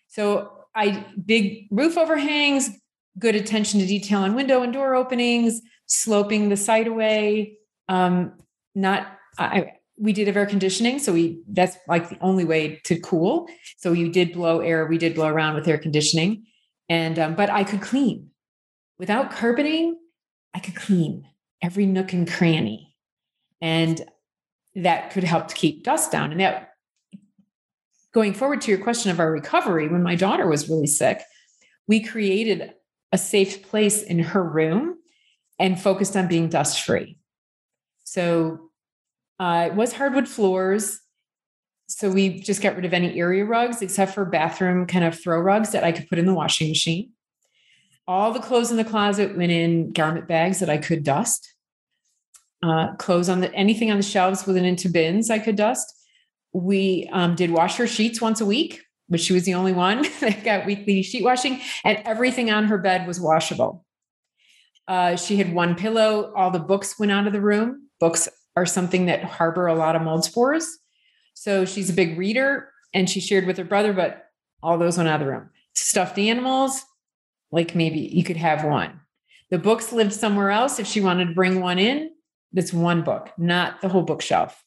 [0.08, 2.70] So I big roof overhangs,
[3.18, 7.58] good attention to detail on window and door openings, sloping the site away.
[7.88, 8.32] Um,
[8.74, 12.98] not I, we did have air conditioning so we that's like the only way to
[13.00, 16.44] cool so you did blow air we did blow around with air conditioning
[16.90, 18.30] and um, but i could clean.
[18.98, 19.98] Without carpeting
[20.54, 21.26] i could clean
[21.62, 22.94] every nook and cranny.
[23.62, 24.02] And
[24.74, 26.30] that could help to keep dust down.
[26.30, 26.70] And that
[28.12, 31.22] going forward to your question of our recovery when my daughter was really sick
[31.86, 32.74] we created
[33.12, 34.96] a safe place in her room
[35.58, 37.16] and focused on being dust free
[38.10, 38.70] so
[39.38, 41.00] uh, it was hardwood floors.
[41.90, 45.40] So we just got rid of any area rugs except for bathroom kind of throw
[45.40, 47.10] rugs that I could put in the washing machine.
[48.06, 51.52] All the clothes in the closet went in garment bags that I could dust.
[52.62, 55.92] Uh, clothes on the anything on the shelves went into bins I could dust.
[56.52, 60.02] We um, did wash her sheets once a week, but she was the only one
[60.20, 63.84] that got weekly sheet washing, and everything on her bed was washable.
[64.86, 66.32] Uh, she had one pillow.
[66.36, 67.88] All the books went out of the room.
[67.98, 70.79] Books are something that harbor a lot of mold spores.
[71.40, 74.26] So she's a big reader and she shared with her brother, but
[74.62, 75.48] all those went out of the room.
[75.72, 76.84] Stuffed animals,
[77.50, 79.00] like maybe you could have one.
[79.48, 80.78] The books lived somewhere else.
[80.78, 82.10] If she wanted to bring one in,
[82.52, 84.62] that's one book, not the whole bookshelf.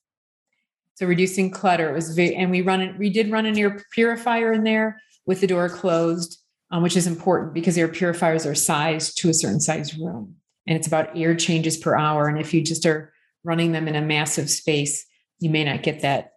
[0.96, 4.52] So reducing clutter it was and we run it, we did run an air purifier
[4.52, 6.40] in there with the door closed,
[6.72, 10.38] um, which is important because air purifiers are sized to a certain size room.
[10.66, 12.28] And it's about air changes per hour.
[12.28, 15.06] And if you just are running them in a massive space,
[15.38, 16.33] you may not get that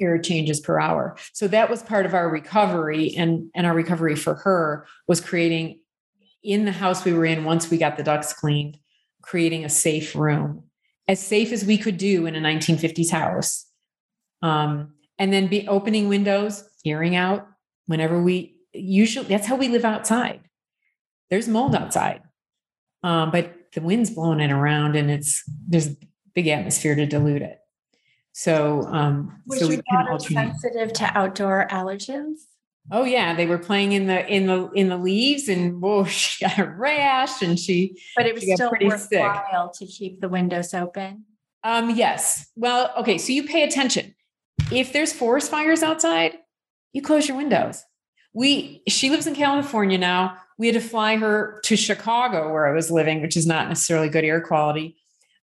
[0.00, 1.16] air changes per hour.
[1.32, 5.80] So that was part of our recovery and and our recovery for her was creating
[6.42, 8.78] in the house we were in once we got the ducts cleaned,
[9.22, 10.64] creating a safe room,
[11.06, 13.66] as safe as we could do in a 1950s house.
[14.42, 17.46] Um, and then be opening windows, airing out
[17.86, 20.40] whenever we usually that's how we live outside.
[21.30, 22.22] There's mold outside.
[23.02, 25.94] Um, but the wind's blowing it around and it's there's
[26.34, 27.58] big atmosphere to dilute it.
[28.32, 32.38] So um Was so your daughter sensitive to outdoor allergens?
[32.90, 36.44] Oh yeah, they were playing in the in the in the leaves, and whoa, she
[36.44, 37.96] got a rash, and she.
[38.16, 39.88] But it was still worthwhile sick.
[39.88, 41.24] to keep the windows open.
[41.62, 41.90] Um.
[41.90, 42.50] Yes.
[42.56, 42.92] Well.
[42.98, 43.18] Okay.
[43.18, 44.14] So you pay attention.
[44.72, 46.38] If there's forest fires outside,
[46.92, 47.84] you close your windows.
[48.32, 48.82] We.
[48.88, 50.38] She lives in California now.
[50.58, 54.08] We had to fly her to Chicago, where I was living, which is not necessarily
[54.08, 54.96] good air quality,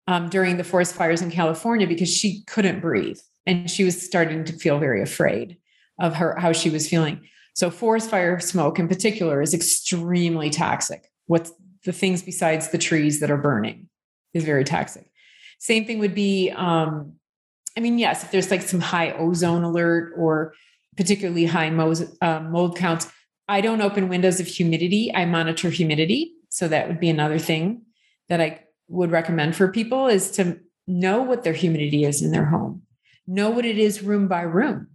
[0.09, 4.43] um, during the forest fires in California because she couldn't breathe and she was starting
[4.43, 5.57] to feel very afraid
[5.99, 7.21] of her how she was feeling.
[7.53, 11.11] So forest fire smoke in particular is extremely toxic.
[11.27, 11.51] What's
[11.85, 13.87] the things besides the trees that are burning
[14.33, 15.11] is very toxic.
[15.59, 17.13] Same thing would be, um,
[17.77, 20.55] I mean, yes, if there's like some high ozone alert or
[20.97, 23.11] particularly high uh, mold counts,
[23.47, 25.13] I don't open windows of humidity.
[25.13, 26.33] I monitor humidity.
[26.49, 27.83] So that would be another thing
[28.27, 32.45] that I would recommend for people is to know what their humidity is in their
[32.45, 32.81] home
[33.29, 34.87] know what it is room by room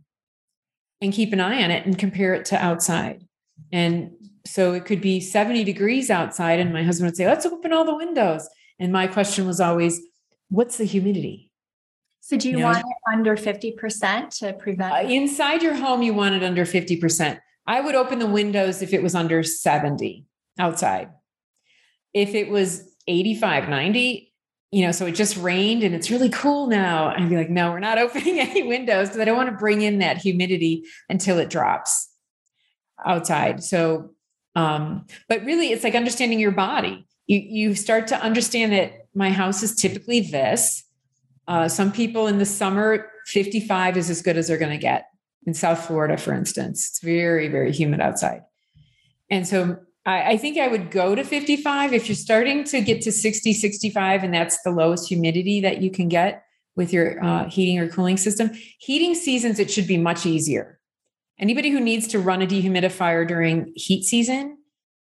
[1.00, 3.24] and keep an eye on it and compare it to outside.
[3.72, 4.10] And
[4.44, 7.84] so it could be 70 degrees outside, and my husband would say, Let's open all
[7.84, 8.48] the windows.
[8.78, 10.00] And my question was always,
[10.48, 11.50] What's the humidity?
[12.20, 14.92] So, do you, you know, want it under 50% to prevent?
[14.92, 17.38] Uh, inside your home, you want it under 50%.
[17.66, 20.26] I would open the windows if it was under 70
[20.58, 21.10] outside.
[22.12, 24.32] If it was 85, 90,
[24.70, 27.08] you know, so it just rained and it's really cool now.
[27.08, 29.82] I'd be like, no, we're not opening any windows because I don't want to bring
[29.82, 32.10] in that humidity until it drops
[33.04, 33.62] outside.
[33.62, 34.10] So,
[34.56, 37.06] um, but really it's like understanding your body.
[37.26, 40.84] You you start to understand that my house is typically this.
[41.46, 45.06] Uh, some people in the summer, 55 is as good as they're going to get.
[45.46, 48.42] In South Florida, for instance, it's very, very humid outside.
[49.30, 53.02] And so I, I think I would go to 55 if you're starting to get
[53.02, 56.44] to 60, 65, and that's the lowest humidity that you can get
[56.76, 58.50] with your uh, heating or cooling system.
[58.78, 60.78] Heating seasons, it should be much easier.
[61.38, 64.58] Anybody who needs to run a dehumidifier during heat season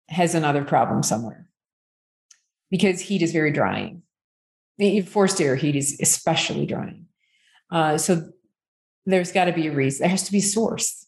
[0.09, 1.47] has another problem somewhere
[2.71, 4.03] because heat is very drying.
[5.07, 7.05] Forced air heat is especially drying.
[7.71, 8.29] Uh, so
[9.05, 10.03] there's got to be a reason.
[10.03, 11.05] There has to be a source.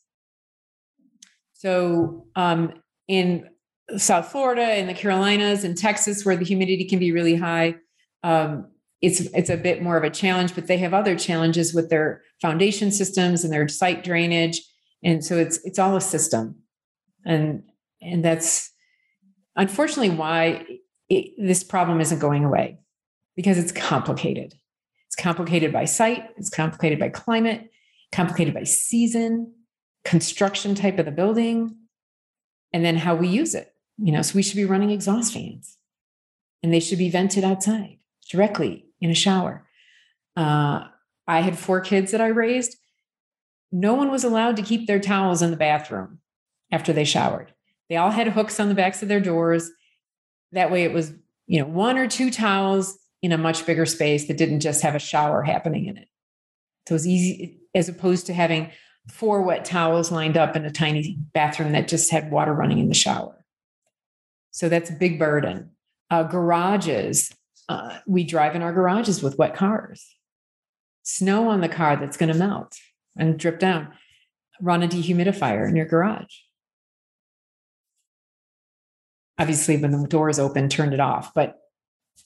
[1.54, 2.73] So um,
[3.08, 3.50] in
[3.95, 7.76] South Florida and the Carolinas and Texas, where the humidity can be really high,
[8.23, 8.67] um,
[9.02, 10.56] it's it's a bit more of a challenge.
[10.56, 14.62] But they have other challenges with their foundation systems and their site drainage,
[15.04, 16.56] and so it's it's all a system,
[17.26, 17.63] and
[18.02, 18.71] and that's
[19.56, 20.65] unfortunately why
[21.10, 22.80] it, this problem isn't going away
[23.36, 24.54] because it's complicated.
[25.06, 27.69] It's complicated by site, it's complicated by climate,
[28.12, 29.54] complicated by season,
[30.04, 31.76] construction type of the building,
[32.73, 33.73] and then how we use it.
[33.98, 35.78] You know, so we should be running exhaust fans
[36.62, 37.98] and they should be vented outside
[38.30, 39.66] directly in a shower.
[40.36, 40.86] Uh,
[41.28, 42.78] I had four kids that I raised.
[43.72, 46.20] No one was allowed to keep their towels in the bathroom
[46.72, 47.54] after they showered.
[47.90, 49.70] They all had hooks on the backs of their doors.
[50.52, 51.14] That way it was,
[51.48, 54.96] you know, one or two towels in a much bigger space that didn't just have
[54.96, 56.08] a shower happening in it.
[56.88, 58.72] So it was easy as opposed to having
[59.10, 62.90] four wet towels lined up in a tiny bathroom that just had water running in
[62.90, 63.37] the shower.
[64.58, 65.70] So that's a big burden.
[66.10, 67.32] Uh, garages,
[67.70, 70.15] uh, we drive in our garages with wet cars.
[71.04, 72.76] Snow on the car that's going to melt
[73.15, 73.89] and drip down.
[74.60, 76.38] Run a dehumidifier in your garage.
[79.38, 81.36] Obviously, when the door is open, turn it off.
[81.36, 81.60] But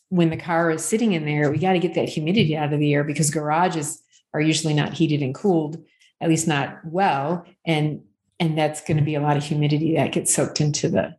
[0.08, 2.80] when the car is sitting in there, we got to get that humidity out of
[2.80, 4.02] the air because garages
[4.34, 5.84] are usually not heated and cooled,
[6.22, 7.46] at least not well.
[7.66, 8.04] And
[8.40, 11.18] and that's going to be a lot of humidity that gets soaked into the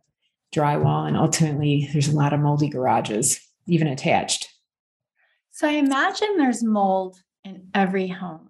[0.53, 4.49] drywall, and ultimately there's a lot of moldy garages, even attached.
[5.51, 8.49] So I imagine there's mold in every home,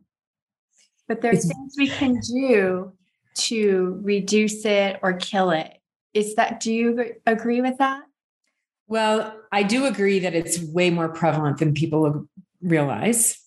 [1.07, 2.93] but there's things we can do
[3.35, 5.73] to reduce it or kill it.
[6.13, 8.03] Is that, do you agree with that?
[8.87, 12.27] Well, I do agree that it's way more prevalent than people
[12.61, 13.39] realize.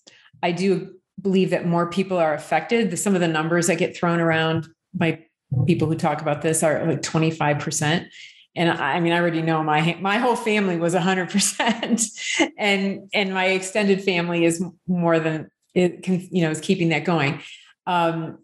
[0.42, 2.99] I do believe that more people are affected.
[2.99, 5.25] Some of the numbers that get thrown around by
[5.66, 8.09] people who talk about this are like 25%
[8.57, 12.02] and I mean, I already know my my whole family was hundred percent,
[12.59, 17.04] and and my extended family is more than it can, you know, is keeping that
[17.04, 17.40] going.
[17.87, 18.38] Um,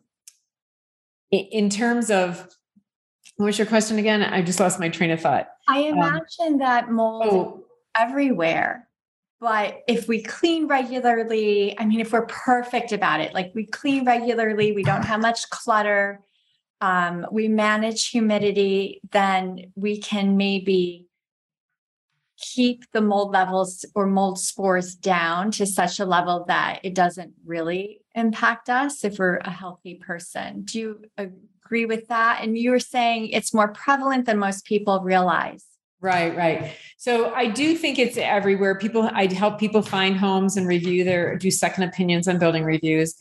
[1.30, 2.46] in terms of
[3.36, 4.22] what was your question again?
[4.22, 5.48] I just lost my train of thought.
[5.66, 7.64] I um, imagine um, that mold oh,
[7.96, 8.88] everywhere.
[9.40, 14.04] But if we clean regularly, I mean, if we're perfect about it, like we clean
[14.04, 16.20] regularly, we don't have much clutter,
[16.82, 21.06] um, we manage humidity, then we can maybe
[22.36, 27.32] keep the mold levels or mold spores down to such a level that it doesn't
[27.46, 30.62] really impact us if we're a healthy person.
[30.62, 32.40] Do you agree with that?
[32.42, 35.64] And you were saying it's more prevalent than most people realize.
[36.00, 36.72] Right, right.
[36.96, 38.76] So I do think it's everywhere.
[38.76, 43.14] People, I'd help people find homes and review their, do second opinions on building reviews.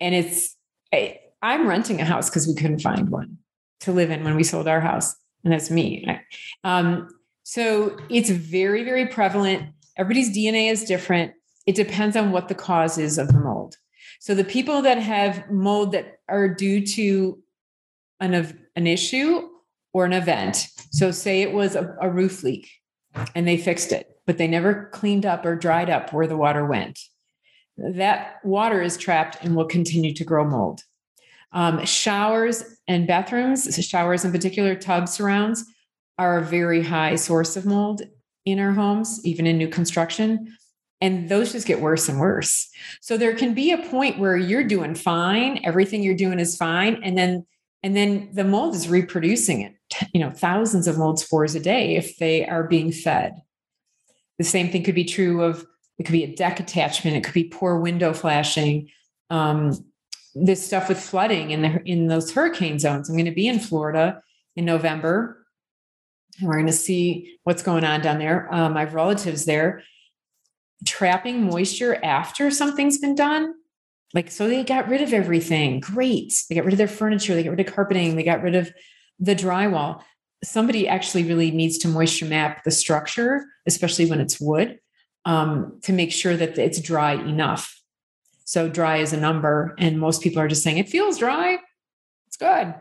[0.00, 0.56] And it's,
[0.92, 3.38] I, I'm renting a house because we couldn't find one
[3.80, 5.14] to live in when we sold our house.
[5.44, 6.06] And that's me.
[6.62, 7.08] Um,
[7.42, 9.70] so it's very, very prevalent.
[9.96, 11.32] Everybody's DNA is different.
[11.66, 13.76] It depends on what the cause is of the mold.
[14.20, 17.42] So the people that have mold that are due to
[18.20, 18.34] an,
[18.76, 19.48] an issue
[19.92, 20.68] or an event.
[20.92, 22.70] So say it was a, a roof leak
[23.34, 26.64] and they fixed it, but they never cleaned up or dried up where the water
[26.64, 27.00] went.
[27.76, 30.82] That water is trapped and will continue to grow mold.
[31.52, 35.64] Um, showers and bathrooms, showers in particular, tub surrounds
[36.18, 38.02] are a very high source of mold
[38.44, 40.56] in our homes, even in new construction.
[41.00, 42.68] And those just get worse and worse.
[43.00, 47.02] So there can be a point where you're doing fine, everything you're doing is fine.
[47.02, 47.46] And then
[47.84, 49.74] and then the mold is reproducing it,
[50.14, 53.42] you know, thousands of mold spores a day if they are being fed.
[54.38, 55.66] The same thing could be true of
[55.98, 58.88] it could be a deck attachment, it could be poor window flashing.
[59.30, 59.72] Um,
[60.34, 63.08] this stuff with flooding in the in those hurricane zones.
[63.08, 64.22] I'm going to be in Florida
[64.56, 65.46] in November.
[66.38, 68.52] And we're going to see what's going on down there.
[68.52, 69.82] Um, I have relatives there.
[70.86, 73.54] Trapping moisture after something's been done.
[74.14, 75.80] Like, so they got rid of everything.
[75.80, 76.42] Great.
[76.48, 77.34] They got rid of their furniture.
[77.34, 78.16] They got rid of carpeting.
[78.16, 78.72] They got rid of
[79.18, 80.02] the drywall.
[80.42, 84.78] Somebody actually really needs to moisture map the structure, especially when it's wood,
[85.24, 87.81] um, to make sure that it's dry enough
[88.52, 89.74] so dry is a number.
[89.78, 91.56] And most people are just saying, it feels dry.
[92.26, 92.74] It's good.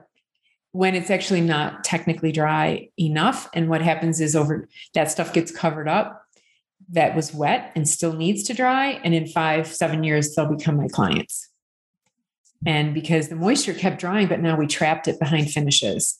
[0.73, 3.49] When it's actually not technically dry enough.
[3.53, 6.25] And what happens is over that stuff gets covered up
[6.89, 8.99] that was wet and still needs to dry.
[9.05, 11.47] And in five, seven years, they'll become my clients.
[12.65, 16.19] And because the moisture kept drying, but now we trapped it behind finishes.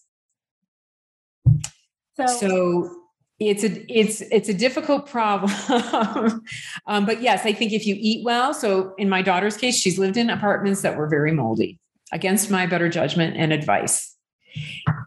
[2.16, 3.01] So, so
[3.42, 5.52] it's a it's it's a difficult problem.
[6.88, 10.00] Um, but yes i think if you eat well so in my daughter's case she's
[10.00, 11.80] lived in apartments that were very moldy
[12.12, 14.16] against my better judgment and advice.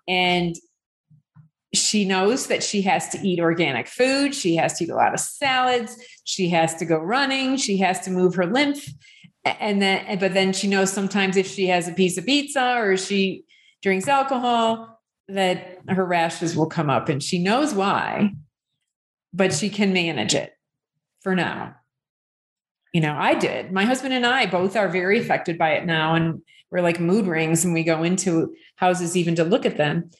[0.08, 0.54] And
[1.74, 5.12] she knows that she has to eat organic food she has to eat a lot
[5.12, 8.88] of salads she has to go running she has to move her lymph
[9.44, 12.96] and then but then she knows sometimes if she has a piece of pizza or
[12.96, 13.44] she
[13.82, 14.93] drinks alcohol
[15.28, 18.32] that her rashes will come up and she knows why,
[19.32, 20.52] but she can manage it
[21.22, 21.74] for now.
[22.92, 23.72] You know, I did.
[23.72, 26.14] My husband and I both are very affected by it now.
[26.14, 30.10] And we're like mood rings and we go into houses even to look at them.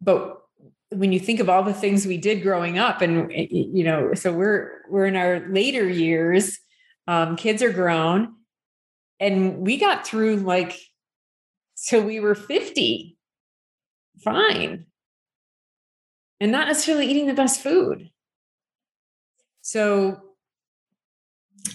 [0.00, 0.42] But
[0.90, 4.32] when you think of all the things we did growing up and you know so
[4.32, 6.58] we're we're in our later years
[7.08, 8.34] um, kids are grown
[9.18, 10.78] and we got through like
[11.88, 13.16] till we were 50
[14.22, 14.86] fine
[16.40, 18.10] and not necessarily eating the best food.
[19.60, 20.20] So,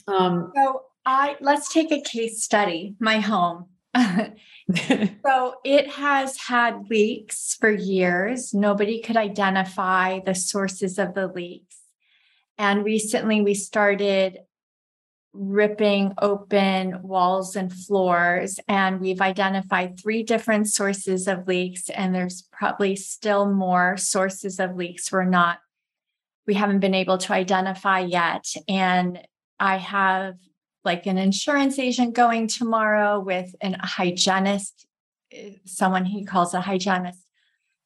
[0.07, 2.95] um, so I let's take a case study.
[2.99, 3.67] My home.
[3.95, 8.53] so it has had leaks for years.
[8.53, 11.77] Nobody could identify the sources of the leaks.
[12.57, 14.39] And recently we started
[15.37, 18.59] ripping open walls and floors.
[18.67, 24.75] And we've identified three different sources of leaks, and there's probably still more sources of
[24.75, 25.59] leaks we're not,
[26.47, 28.45] we haven't been able to identify yet.
[28.67, 29.19] And
[29.59, 30.35] I have
[30.83, 34.87] like an insurance agent going tomorrow with an, hygienist,
[35.65, 37.19] someone he calls a hygienist,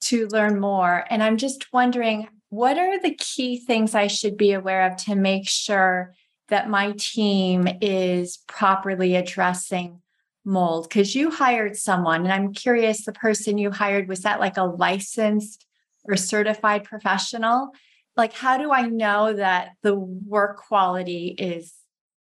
[0.01, 1.05] to learn more.
[1.09, 5.15] And I'm just wondering what are the key things I should be aware of to
[5.15, 6.13] make sure
[6.51, 10.01] that my team is properly addressing
[10.43, 14.57] mold because you hired someone and i'm curious the person you hired was that like
[14.57, 15.65] a licensed
[16.03, 17.69] or certified professional?
[18.17, 21.73] Like how do i know that the work quality is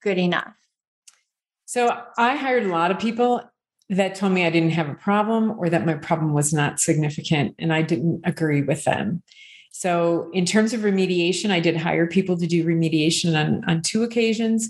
[0.02, 0.54] good enough?
[1.66, 3.42] So i hired a lot of people
[3.90, 7.54] that told me i didn't have a problem or that my problem was not significant
[7.58, 9.22] and i didn't agree with them
[9.76, 14.04] so, in terms of remediation, I did hire people to do remediation on, on two
[14.04, 14.68] occasions.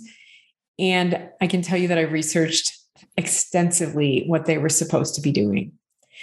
[0.78, 2.74] And I can tell you that I researched
[3.18, 5.72] extensively what they were supposed to be doing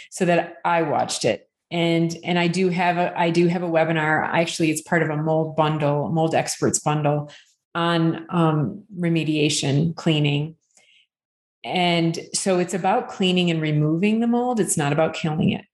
[0.10, 1.48] so that I watched it.
[1.70, 4.28] And, and I do have a I do have a webinar.
[4.28, 7.32] Actually, it's part of a mold bundle, mold experts bundle
[7.76, 10.56] on um, remediation cleaning.
[11.64, 14.60] And so it's about cleaning and removing the mold.
[14.60, 15.66] It's not about killing it.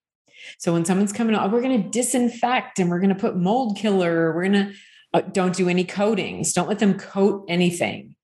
[0.57, 3.77] So when someone's coming, oh, we're going to disinfect and we're going to put mold
[3.77, 4.33] killer.
[4.35, 4.73] We're going to
[5.13, 6.53] uh, don't do any coatings.
[6.53, 8.15] Don't let them coat anything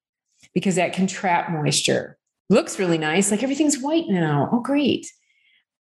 [0.53, 2.17] because that can trap moisture.
[2.49, 3.31] looks really nice.
[3.31, 4.49] Like everything's white now.
[4.51, 5.11] Oh, great.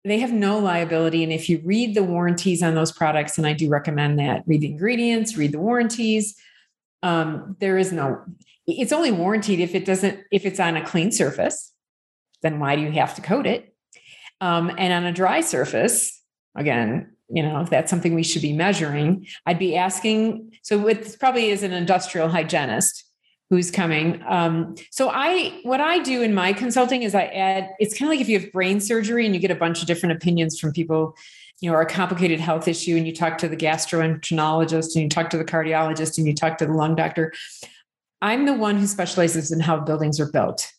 [0.04, 1.24] They have no liability.
[1.24, 4.62] And if you read the warranties on those products, and I do recommend that, read
[4.62, 6.36] the ingredients, read the warranties.
[7.04, 8.24] Um, there is no,
[8.66, 11.74] it's only warranted if it doesn't, if it's on a clean surface,
[12.42, 13.76] then why do you have to coat it?
[14.40, 16.21] Um, and on a dry surface,
[16.56, 20.52] again, you know, if that's something we should be measuring, I'd be asking.
[20.64, 23.06] So it probably is an industrial hygienist
[23.50, 24.22] who's coming.
[24.28, 27.70] Um, so I, what I do in my consulting is I add.
[27.80, 29.88] It's kind of like if you have brain surgery and you get a bunch of
[29.88, 31.16] different opinions from people,
[31.60, 35.10] you know, or a complicated health issue, and you talk to the gastroenterologist and you
[35.10, 37.34] talk to the cardiologist and you talk to the lung doctor.
[38.22, 40.72] I'm the one who specializes in how buildings are built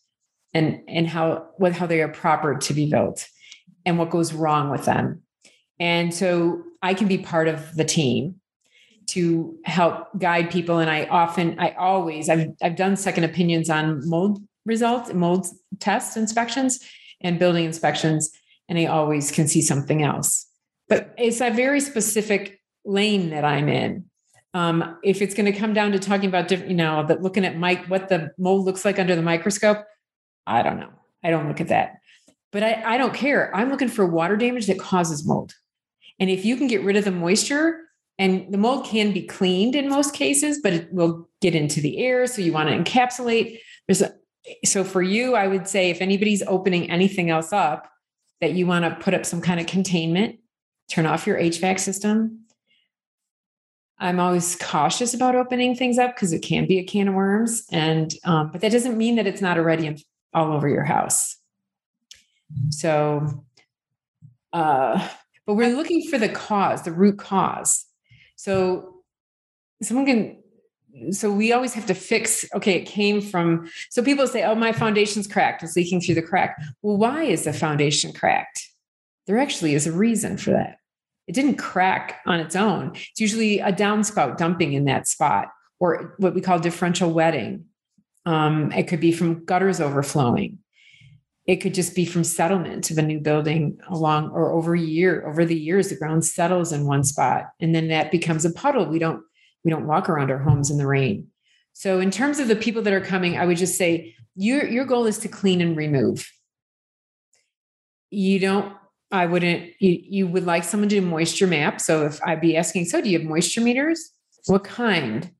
[0.55, 3.27] and and how what how they are proper to be built
[3.85, 5.23] and what goes wrong with them.
[5.79, 8.37] And so I can be part of the team
[9.09, 10.79] to help guide people.
[10.79, 15.47] And I often, I always, I've, I've done second opinions on mold results, mold
[15.81, 16.81] test inspections
[17.21, 18.31] and building inspections.
[18.69, 20.47] And I always can see something else.
[20.89, 24.05] But it's a very specific lane that I'm in.
[24.55, 27.45] Um, if it's going to come down to talking about different, you know, that looking
[27.45, 29.79] at Mike, what the mold looks like under the microscope,
[30.47, 30.91] I don't know.
[31.25, 31.99] I don't look at that.
[32.51, 33.55] But I, I don't care.
[33.57, 35.55] I'm looking for water damage that causes mold.
[36.19, 37.81] And if you can get rid of the moisture,
[38.19, 41.99] and the mold can be cleaned in most cases, but it will get into the
[41.99, 42.27] air.
[42.27, 43.59] So you want to encapsulate.
[43.89, 44.13] There's a,
[44.65, 47.89] so for you, I would say if anybody's opening anything else up,
[48.41, 50.41] that you want to put up some kind of containment,
[50.91, 52.41] turn off your HVAC system.
[53.99, 57.65] I'm always cautious about opening things up because it can be a can of worms,
[57.71, 60.05] and um, but that doesn't mean that it's not already
[60.35, 61.37] all over your house.
[62.71, 63.45] So,
[64.53, 65.09] uh,
[65.53, 67.85] but we're looking for the cause, the root cause.
[68.37, 69.03] So
[69.83, 70.39] someone can
[71.13, 74.73] so we always have to fix okay it came from so people say oh my
[74.73, 75.63] foundation's cracked.
[75.63, 76.59] It's leaking through the crack.
[76.81, 78.67] Well why is the foundation cracked?
[79.27, 80.79] There actually is a reason for that.
[81.27, 82.93] It didn't crack on its own.
[82.95, 85.49] It's usually a downspout dumping in that spot
[85.81, 87.67] or what we call differential wetting.
[88.25, 90.62] Um, it could be from gutters overflowing
[91.47, 95.27] it could just be from settlement of a new building along or over a year
[95.27, 98.87] over the years the ground settles in one spot and then that becomes a puddle.
[98.87, 99.23] We don't
[99.65, 101.29] we don't walk around our homes in the rain.
[101.73, 104.85] So in terms of the people that are coming i would just say your your
[104.85, 106.31] goal is to clean and remove.
[108.11, 108.75] You don't
[109.11, 111.81] i wouldn't you, you would like someone to do moisture map.
[111.81, 114.13] So if i'd be asking so do you have moisture meters?
[114.47, 115.31] What kind?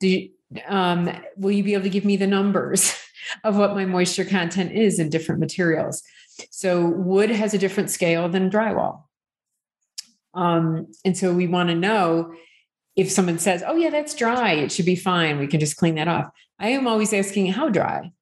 [0.00, 0.30] Do you
[0.68, 2.94] um, will you be able to give me the numbers
[3.44, 6.02] of what my moisture content is in different materials.
[6.50, 9.04] So wood has a different scale than drywall.
[10.34, 12.34] Um, and so we want to know
[12.94, 15.38] if someone says, oh, yeah, that's dry, it should be fine.
[15.38, 16.30] We can just clean that off.
[16.58, 18.12] I am always asking, how dry?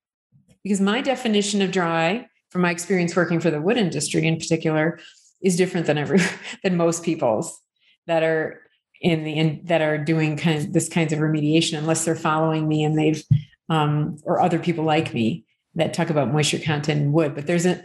[0.63, 4.99] Because my definition of dry, from my experience working for the wood industry in particular,
[5.43, 6.21] is different than every
[6.63, 7.61] than most people's
[8.07, 8.61] that are
[9.01, 12.67] in the in, that are doing kind of this kinds of remediation unless they're following
[12.67, 13.23] me and they've
[13.69, 15.45] um, or other people like me
[15.75, 17.35] that talk about moisture content in wood.
[17.35, 17.83] But there's a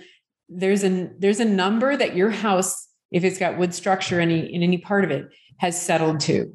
[0.47, 4.63] there's a there's a number that your house, if it's got wood structure any in
[4.63, 6.53] any part of it, has settled to,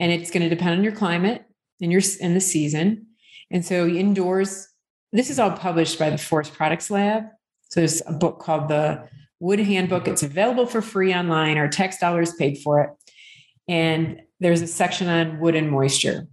[0.00, 1.44] and it's going to depend on your climate
[1.80, 3.06] and your in the season.
[3.50, 4.66] And so indoors,
[5.12, 7.24] this is all published by the Forest Products Lab.
[7.70, 9.08] So there's a book called the
[9.40, 10.08] Wood Handbook.
[10.08, 11.58] It's available for free online.
[11.58, 12.90] Our tax dollars paid for it.
[13.68, 16.26] And there's a section on wood and moisture.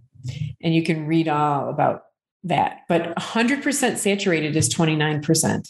[0.62, 2.02] And you can read all about
[2.44, 2.80] that.
[2.88, 5.68] But 100% saturated is 29%.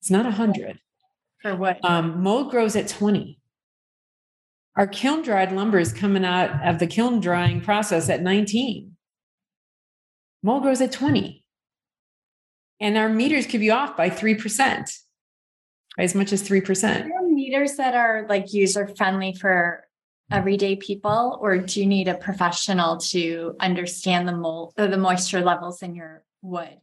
[0.00, 0.78] It's not 100.
[1.42, 1.84] For what?
[1.84, 3.38] Um, mold grows at 20.
[4.76, 8.96] Our kiln dried lumber is coming out of the kiln drying process at 19.
[10.42, 11.44] Mold grows at 20.
[12.80, 14.98] And our meters could be off by 3%,
[15.96, 16.66] by as much as 3%.
[16.66, 19.84] Are there meters that are like user friendly for
[20.30, 25.40] everyday people, or do you need a professional to understand the mold or the moisture
[25.40, 26.78] levels in your wood?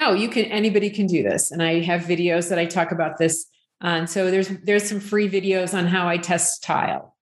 [0.00, 0.44] No, you can.
[0.46, 3.46] Anybody can do this, and I have videos that I talk about this.
[3.80, 4.06] On.
[4.06, 7.16] So there's there's some free videos on how I test tile.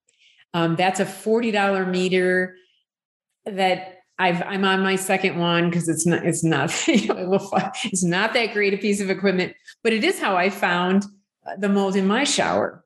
[0.54, 2.56] Um, that's a forty dollar meter
[3.44, 7.38] that I've I'm on my second one because it's not it's not you know,
[7.84, 11.04] it's not that great a piece of equipment, but it is how I found
[11.58, 12.84] the mold in my shower.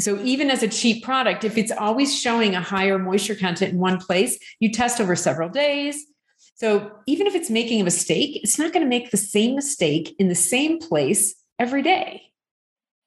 [0.00, 3.78] So even as a cheap product, if it's always showing a higher moisture content in
[3.78, 6.04] one place, you test over several days.
[6.56, 10.14] So even if it's making a mistake, it's not going to make the same mistake
[10.18, 12.22] in the same place every day.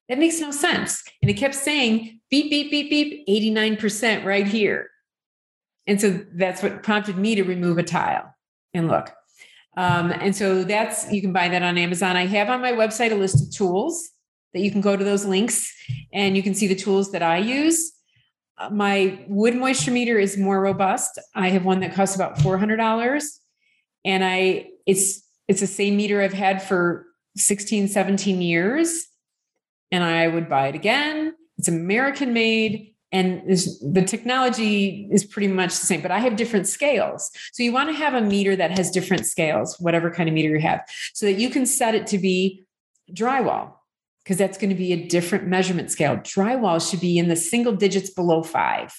[0.09, 1.03] That makes no sense.
[1.21, 4.89] And it kept saying beep, beep, beep, beep, 89% right here.
[5.85, 8.33] And so that's what prompted me to remove a tile
[8.73, 9.11] and look.
[9.75, 12.15] Um, and so that's you can buy that on Amazon.
[12.15, 14.09] I have on my website a list of tools
[14.53, 15.73] that you can go to those links
[16.13, 17.91] and you can see the tools that I use.
[18.57, 21.19] Uh, my wood moisture meter is more robust.
[21.35, 23.27] I have one that costs about $400
[24.05, 29.05] and I it's it's the same meter I've had for 16 17 years
[29.91, 31.33] and I would buy it again.
[31.57, 36.67] It's American made and the technology is pretty much the same but i have different
[36.67, 40.35] scales so you want to have a meter that has different scales whatever kind of
[40.35, 40.81] meter you have
[41.13, 42.65] so that you can set it to be
[43.13, 43.76] drywall
[44.27, 46.17] because that's going to be a different measurement scale.
[46.17, 48.93] Drywall should be in the single digits below five.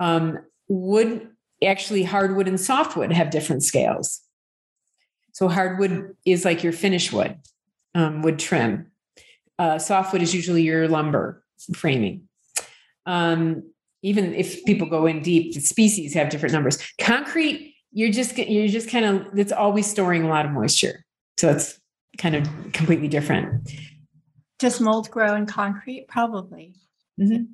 [0.00, 1.28] Um, wood
[1.62, 4.22] actually hardwood and softwood have different scales.
[5.32, 7.36] So hardwood is like your finish wood
[7.94, 8.90] um, wood trim.
[9.58, 12.22] Uh, softwood is usually your lumber framing.
[13.04, 13.70] Um,
[14.00, 16.78] even if people go in deep, the species have different numbers.
[16.98, 21.04] Concrete, you're just you're just kind of it's always storing a lot of moisture,
[21.36, 21.78] so it's
[22.18, 23.70] kind of completely different.
[24.58, 26.06] Does mold grow in concrete?
[26.08, 26.74] Probably.
[27.20, 27.44] Mm-hmm.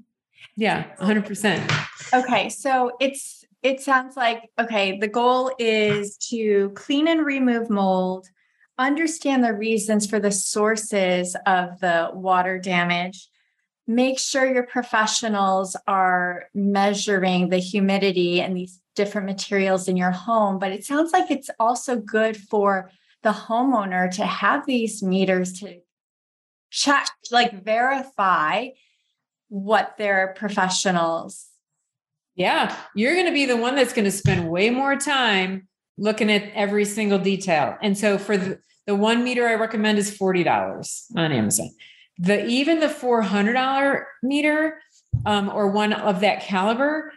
[0.57, 1.27] Yeah, 100.
[1.27, 1.73] percent
[2.13, 4.99] Okay, so it's it sounds like okay.
[4.99, 8.29] The goal is to clean and remove mold,
[8.79, 13.29] understand the reasons for the sources of the water damage,
[13.87, 20.59] make sure your professionals are measuring the humidity and these different materials in your home.
[20.59, 22.91] But it sounds like it's also good for
[23.23, 25.81] the homeowner to have these meters to
[26.70, 28.68] check, like verify
[29.49, 31.47] what their professionals.
[32.35, 35.68] Yeah, you're going to be the one that's going to spend way more time
[35.99, 37.77] looking at every single detail.
[37.83, 41.70] And so for the, the one meter I recommend is $40 on Amazon
[42.18, 44.81] the even the $400 meter
[45.27, 47.12] um, or one of that caliber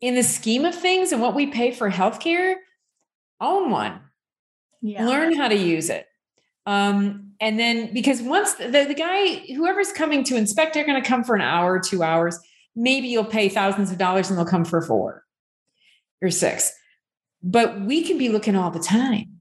[0.00, 2.54] in the scheme of things and what we pay for healthcare
[3.40, 4.00] own one
[4.80, 5.06] yeah.
[5.06, 6.06] learn how to use it
[6.66, 11.08] um, and then because once the, the guy whoever's coming to inspect they're going to
[11.08, 12.38] come for an hour two hours
[12.76, 15.24] maybe you'll pay thousands of dollars and they'll come for four
[16.22, 16.72] or six
[17.42, 19.38] but we can be looking all the time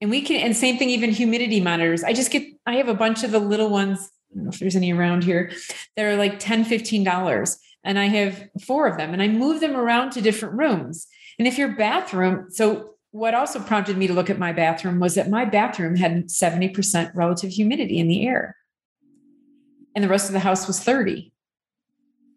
[0.00, 2.04] and we can, and same thing, even humidity monitors.
[2.04, 4.10] I just get, I have a bunch of the little ones.
[4.30, 5.52] I don't know if there's any around here.
[5.96, 7.56] They're like 10 $15.
[7.84, 11.06] And I have four of them and I move them around to different rooms.
[11.38, 15.14] And if your bathroom, so what also prompted me to look at my bathroom was
[15.14, 18.56] that my bathroom had 70% relative humidity in the air.
[19.94, 21.32] And the rest of the house was 30.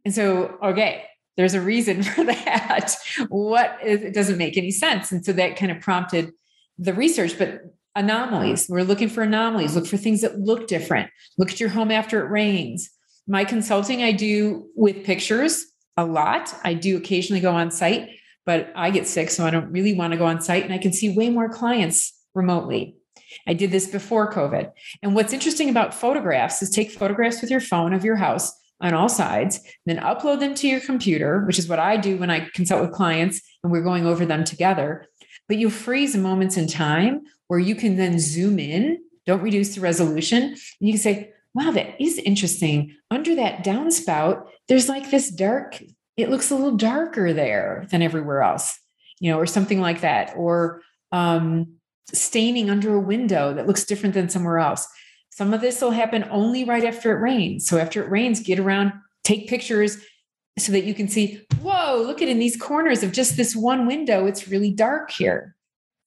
[0.05, 1.03] And so, okay,
[1.35, 2.95] there's a reason for that.
[3.27, 5.11] What is, it doesn't make any sense.
[5.11, 6.31] And so that kind of prompted
[6.77, 7.61] the research, but
[7.93, 8.67] anomalies.
[8.69, 9.75] We're looking for anomalies.
[9.75, 11.09] Look for things that look different.
[11.37, 12.89] Look at your home after it rains.
[13.27, 15.65] My consulting I do with pictures
[15.97, 16.53] a lot.
[16.63, 18.11] I do occasionally go on site,
[18.49, 20.63] but I get sick, so I don't really want to go on site.
[20.63, 22.95] And I can see way more clients remotely.
[23.45, 24.71] I did this before COVID.
[25.03, 28.93] And what's interesting about photographs is take photographs with your phone of your house on
[28.93, 32.49] all sides, then upload them to your computer, which is what I do when I
[32.55, 35.09] consult with clients and we're going over them together
[35.49, 39.81] but you freeze moments in time where you can then zoom in, don't reduce the
[39.81, 40.43] resolution.
[40.43, 42.95] And you can say, wow, that is interesting.
[43.09, 45.81] Under that downspout, there's like this dark,
[46.19, 48.77] it looks a little darker there than everywhere else,
[49.19, 50.33] you know, or something like that.
[50.35, 51.75] Or um,
[52.13, 54.87] staining under a window that looks different than somewhere else.
[55.31, 57.67] Some of this will happen only right after it rains.
[57.67, 58.93] So after it rains, get around,
[59.23, 59.97] take pictures,
[60.57, 63.87] so that you can see, whoa, look at in these corners of just this one
[63.87, 65.55] window, it's really dark here.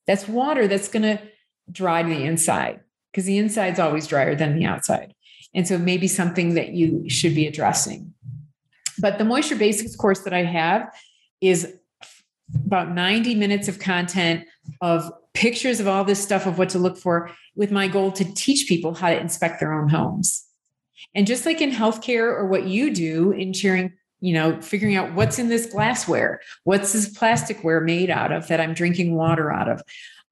[0.06, 1.22] That's water that's going to
[1.70, 5.14] dry the inside because the inside's always drier than the outside.
[5.54, 8.12] And so maybe something that you should be addressing.
[8.98, 10.92] But the moisture basics course that I have
[11.40, 11.74] is
[12.66, 14.46] about 90 minutes of content
[14.80, 18.34] of pictures of all this stuff of what to look for with my goal to
[18.34, 20.44] teach people how to inspect their own homes.
[21.14, 25.12] And just like in healthcare or what you do in sharing you know, figuring out
[25.14, 29.68] what's in this glassware, what's this plasticware made out of that I'm drinking water out
[29.68, 29.82] of.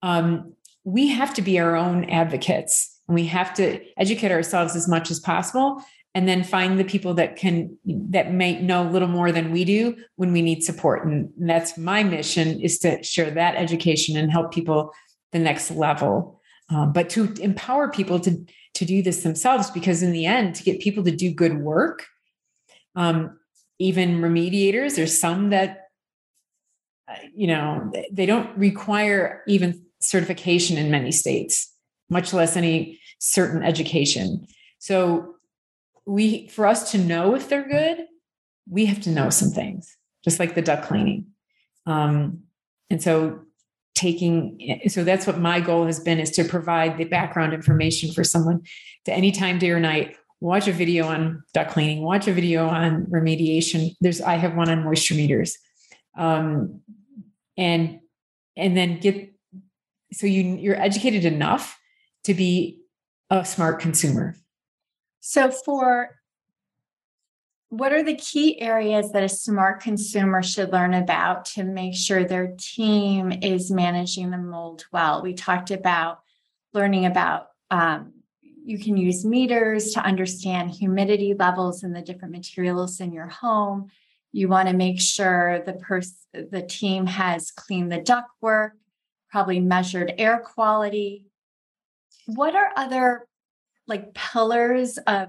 [0.01, 0.55] Um,
[0.85, 5.11] we have to be our own advocates and we have to educate ourselves as much
[5.11, 5.83] as possible
[6.15, 9.65] and then find the people that can that may know a little more than we
[9.65, 11.07] do when we need support.
[11.07, 14.93] And that's my mission is to share that education and help people
[15.33, 16.41] the next level.
[16.69, 18.45] Um, but to empower people to
[18.75, 22.07] to do this themselves because in the end to get people to do good work
[22.95, 23.37] um,
[23.81, 25.89] even remediators there's some that
[27.09, 31.71] uh, you know they don't require even certification in many states
[32.11, 34.47] much less any certain education.
[34.79, 35.37] So
[36.07, 38.07] we for us to know if they're good
[38.69, 41.27] we have to know some things just like the duct cleaning.
[41.87, 42.41] Um,
[42.89, 43.41] and so
[43.95, 48.25] taking so that's what my goal has been is to provide the background information for
[48.25, 48.63] someone
[49.05, 52.67] to any time day or night watch a video on duct cleaning watch a video
[52.67, 53.95] on remediation.
[54.01, 55.57] There's i have one on moisture meters.
[56.17, 56.81] Um,
[57.57, 58.01] and
[58.57, 59.33] and then get
[60.13, 61.79] so you you're educated enough
[62.25, 62.81] to be
[63.31, 64.37] a smart consumer
[65.21, 66.21] so for
[67.71, 72.25] what are the key areas that a smart consumer should learn about to make sure
[72.25, 75.23] their team is managing the mold well?
[75.23, 76.18] We talked about
[76.75, 78.12] learning about um,
[78.43, 83.89] you can use meters to understand humidity levels in the different materials in your home.
[84.33, 88.73] You want to make sure the person the team has cleaned the ductwork,
[89.31, 91.27] probably measured air quality.
[92.27, 93.27] What are other
[93.91, 95.28] like pillars of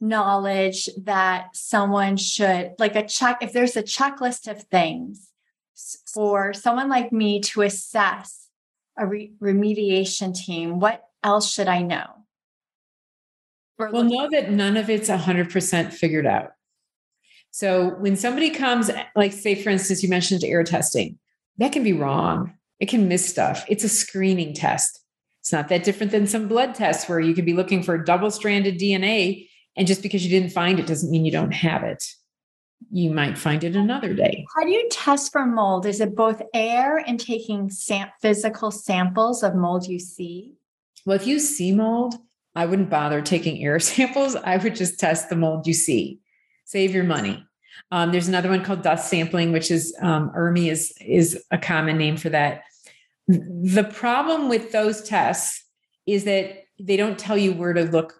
[0.00, 5.30] knowledge that someone should like a check if there's a checklist of things
[6.12, 8.48] for someone like me to assess
[8.98, 12.06] a re- remediation team what else should i know?
[13.78, 16.50] Well know that none of it's 100% figured out.
[17.50, 21.18] So when somebody comes like say for instance you mentioned air testing.
[21.58, 22.54] That can be wrong.
[22.80, 23.64] It can miss stuff.
[23.68, 25.01] It's a screening test
[25.42, 28.30] it's not that different than some blood tests where you could be looking for double
[28.30, 32.04] stranded dna and just because you didn't find it doesn't mean you don't have it.
[32.90, 34.44] You might find it another day.
[34.54, 35.86] How do you test for mold?
[35.86, 40.54] Is it both air and taking sam- physical samples of mold you see?
[41.06, 42.14] Well, if you see mold,
[42.54, 44.36] I wouldn't bother taking air samples.
[44.36, 46.20] I would just test the mold you see.
[46.64, 47.44] Save your money.
[47.90, 51.98] Um, there's another one called dust sampling, which is um, ERMI is is a common
[51.98, 52.62] name for that.
[53.28, 55.64] The problem with those tests
[56.06, 58.14] is that they don't tell you where to look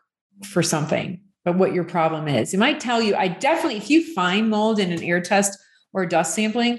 [0.45, 2.55] for something but what your problem is.
[2.55, 5.59] It might tell you, I definitely, if you find mold in an air test
[5.93, 6.79] or dust sampling,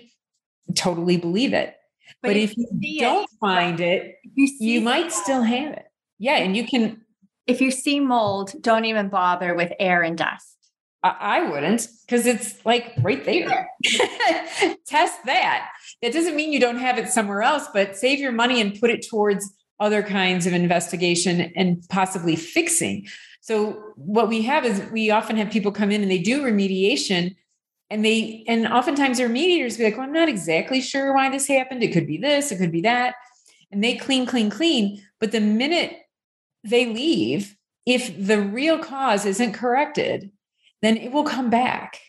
[0.75, 1.75] totally believe it.
[2.21, 5.85] But, but if, if, you don't it, find it, you, you might still have it.
[6.19, 6.37] Yeah.
[6.37, 7.01] And you can.
[7.45, 10.57] If you see mold, don't even bother with air and dust.
[11.03, 13.67] I, I wouldn't because it's like right there.
[14.85, 15.69] Test that.
[16.03, 18.89] That doesn't mean you don't have it somewhere else, but save your money and put
[18.89, 23.07] it towards other kinds of investigation and possibly fixing.
[23.39, 27.35] So what we have is we often have people come in and they do remediation
[27.89, 31.47] and they and oftentimes their mediators be like, well, I'm not exactly sure why this
[31.47, 31.83] happened.
[31.83, 33.15] It could be this, it could be that.
[33.71, 35.01] And they clean, clean, clean.
[35.21, 35.95] But the minute
[36.65, 40.31] they leave, if the real cause isn't corrected,
[40.81, 41.99] then it will come back.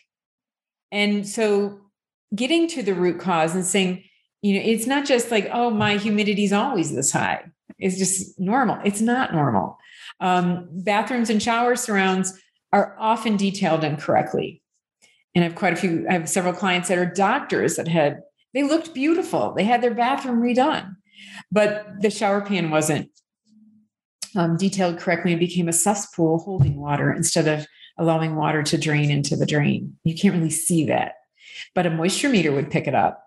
[0.91, 1.79] And so
[2.33, 4.03] getting to the root cause and saying,
[4.41, 7.43] you know, it's not just like, oh, my humidity is always this high.
[7.79, 8.79] It's just normal.
[8.85, 9.77] It's not normal.
[10.19, 12.33] Um, bathrooms and shower surrounds
[12.71, 14.61] are often detailed incorrectly.
[15.33, 18.21] And I have quite a few, I have several clients that are doctors that had,
[18.53, 19.53] they looked beautiful.
[19.53, 20.95] They had their bathroom redone,
[21.51, 23.09] but the shower pan wasn't
[24.35, 27.67] um, detailed correctly and became a cesspool holding water instead of
[27.97, 29.97] allowing water to drain into the drain.
[30.03, 31.13] You can't really see that,
[31.75, 33.21] but a moisture meter would pick it up.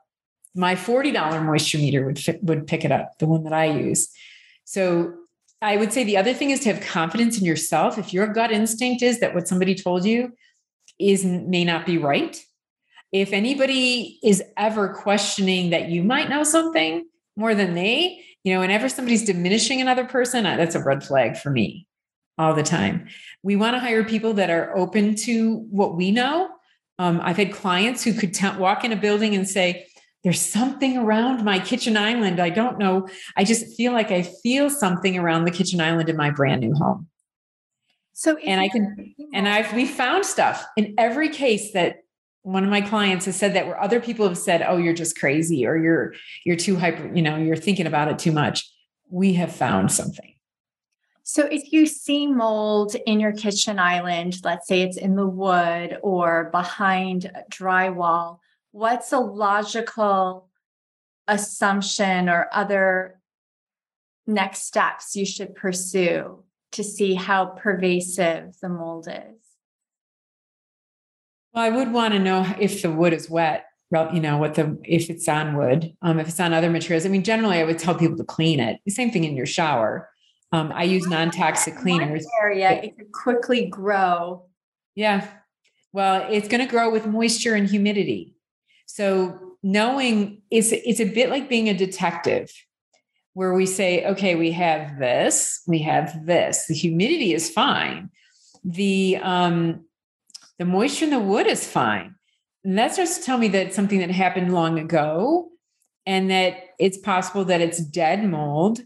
[0.55, 4.09] My $40 moisture meter would, fit, would pick it up, the one that I use.
[4.64, 5.14] So
[5.62, 7.99] I would say the other thing is to have confidence in yourself.
[7.99, 10.32] If your gut instinct is that what somebody told you
[10.99, 12.42] is may not be right,
[13.12, 18.61] if anybody is ever questioning that you might know something more than they, you know,
[18.61, 21.86] whenever somebody's diminishing another person, that's a red flag for me
[22.36, 23.09] all the time.
[23.42, 26.51] We want to hire people that are open to what we know.
[26.99, 29.86] Um, I've had clients who could t- walk in a building and say,
[30.24, 32.40] there's something around my kitchen island.
[32.40, 33.09] I don't know.
[33.36, 36.74] I just feel like I feel something around the kitchen island in my brand new
[36.74, 37.07] home.
[38.14, 41.99] So, and I can, and I've, we found stuff in every case that
[42.42, 45.16] one of my clients has said that where other people have said, oh, you're just
[45.16, 48.68] crazy or you're, you're too hyper, you know, you're thinking about it too much.
[49.09, 50.34] We have found something.
[51.30, 55.98] So, if you see mold in your kitchen island, let's say it's in the wood
[56.02, 58.38] or behind drywall,
[58.72, 60.48] what's a logical
[61.26, 63.20] assumption or other
[64.26, 69.42] next steps you should pursue to see how pervasive the mold is?
[71.52, 74.78] Well, I would want to know if the wood is wet, you know, what the
[74.82, 77.04] if it's on wood, um, if it's on other materials.
[77.04, 78.80] I mean, generally, I would tell people to clean it.
[78.86, 80.08] The same thing in your shower.
[80.53, 82.26] Um, I use non-toxic cleaners.
[82.40, 84.46] Area it can quickly grow.
[84.94, 85.26] Yeah,
[85.92, 88.34] well, it's going to grow with moisture and humidity.
[88.86, 92.51] So knowing it's it's a bit like being a detective
[93.34, 96.66] where we say, okay, we have this, we have this.
[96.66, 98.11] The humidity is fine.
[98.64, 99.84] The um
[100.59, 102.14] the moisture in the wood is fine.
[102.64, 105.49] And that starts to tell me that something that happened long ago
[106.05, 108.80] and that it's possible that it's dead mold.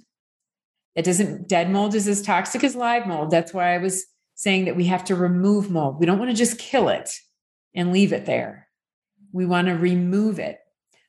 [0.94, 3.30] It doesn't, dead mold is as toxic as live mold.
[3.30, 5.98] That's why I was saying that we have to remove mold.
[5.98, 7.10] We don't want to just kill it
[7.74, 8.68] and leave it there.
[9.32, 10.58] We want to remove it.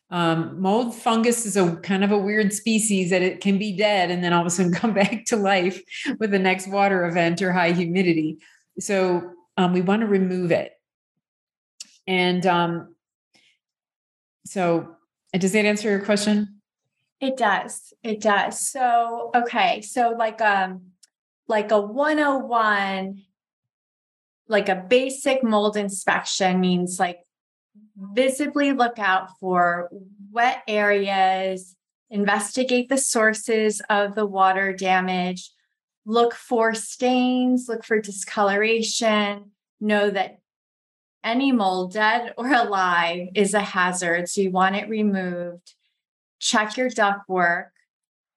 [0.10, 4.12] Um, mold fungus is a kind of a weird species that it can be dead
[4.12, 5.82] and then all of a sudden come back to life
[6.20, 8.38] with the next water event or high humidity.
[8.80, 10.72] So um, we want to remove it.
[12.06, 12.96] And um,
[14.46, 14.96] so,
[15.34, 16.62] does that answer your question?
[17.24, 17.94] It does.
[18.04, 18.60] It does.
[18.60, 19.80] So, okay.
[19.80, 20.88] So, like, um,
[21.48, 23.22] like a 101,
[24.50, 27.20] like a basic mold inspection means like
[27.96, 29.90] visibly look out for
[30.34, 31.78] wet areas,
[32.10, 35.50] investigate the sources of the water damage,
[36.06, 40.40] look for stains, look for discoloration, know that
[41.24, 44.28] any mold, dead or alive, is a hazard.
[44.28, 45.74] So you want it removed.
[46.44, 47.68] Check your ductwork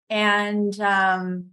[0.09, 1.51] and um,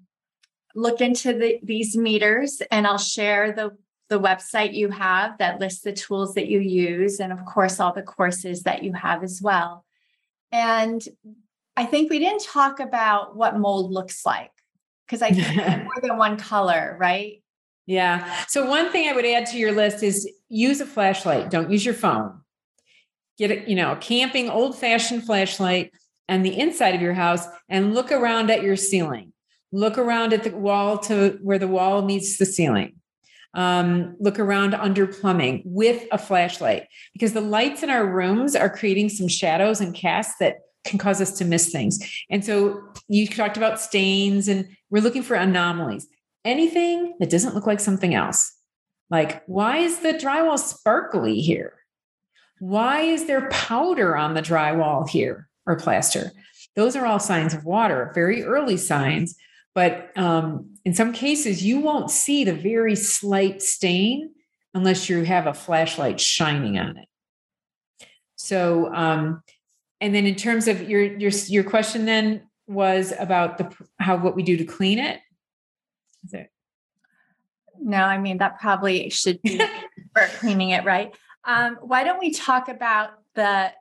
[0.75, 2.61] look into the, these meters.
[2.69, 3.75] And I'll share the
[4.09, 7.93] the website you have that lists the tools that you use, and of course, all
[7.93, 9.85] the courses that you have as well.
[10.51, 11.01] And
[11.75, 14.51] I think we didn't talk about what mold looks like
[15.07, 17.41] because I think more than one color, right?
[17.87, 18.45] Yeah.
[18.47, 21.49] So one thing I would add to your list is use a flashlight.
[21.49, 22.41] Don't use your phone.
[23.39, 25.91] Get a, you know, a camping old-fashioned flashlight
[26.29, 29.33] on the inside of your house and look around at your ceiling.
[29.71, 32.95] Look around at the wall to where the wall meets the ceiling
[33.53, 38.69] um, look around under plumbing with a flashlight because the lights in our rooms are
[38.69, 41.99] creating some shadows and casts that can cause us to miss things.
[42.29, 46.07] And so you talked about stains, and we're looking for anomalies.
[46.43, 48.53] Anything that doesn't look like something else.
[49.09, 51.73] Like, why is the drywall sparkly here?
[52.59, 56.31] Why is there powder on the drywall here or plaster?
[56.75, 59.35] Those are all signs of water, very early signs
[59.75, 64.31] but um, in some cases, you won't see the very slight stain
[64.73, 67.07] unless you have a flashlight shining on it.
[68.35, 69.41] So, um,
[69.99, 74.35] and then in terms of your your your question, then was about the how what
[74.35, 75.19] we do to clean it.
[76.25, 76.51] Is it?
[77.81, 79.57] No, I mean that probably should be
[80.13, 81.15] for cleaning it, right?
[81.45, 83.71] Um, why don't we talk about the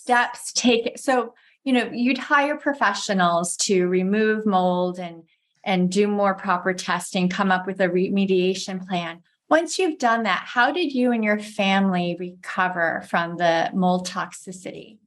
[0.00, 0.96] steps taken?
[0.96, 1.34] So
[1.64, 5.24] you know you'd hire professionals to remove mold and
[5.62, 9.22] and do more proper testing come up with a remediation plan.
[9.48, 14.98] Once you've done that how did you and your family recover from the mold toxicity?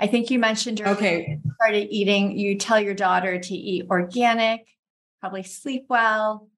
[0.00, 1.40] I think you mentioned okay.
[1.44, 4.66] you started eating you tell your daughter to eat organic
[5.20, 6.48] probably sleep well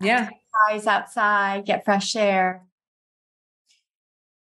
[0.00, 0.28] yeah.
[0.66, 2.64] exercise outside get fresh air.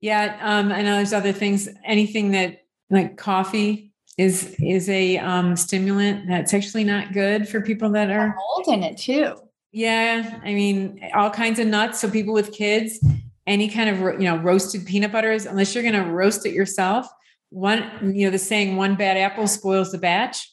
[0.01, 2.60] Yeah um i know there's other things anything that
[2.91, 8.37] like coffee is is a um, stimulant that's actually not good for people that are
[8.37, 9.35] mold in it too.
[9.73, 12.01] Yeah, I mean all kinds of nuts.
[12.01, 13.03] So people with kids,
[13.47, 17.09] any kind of you know roasted peanut butters, unless you're going to roast it yourself.
[17.51, 20.51] One, you know, the saying "one bad apple spoils the batch."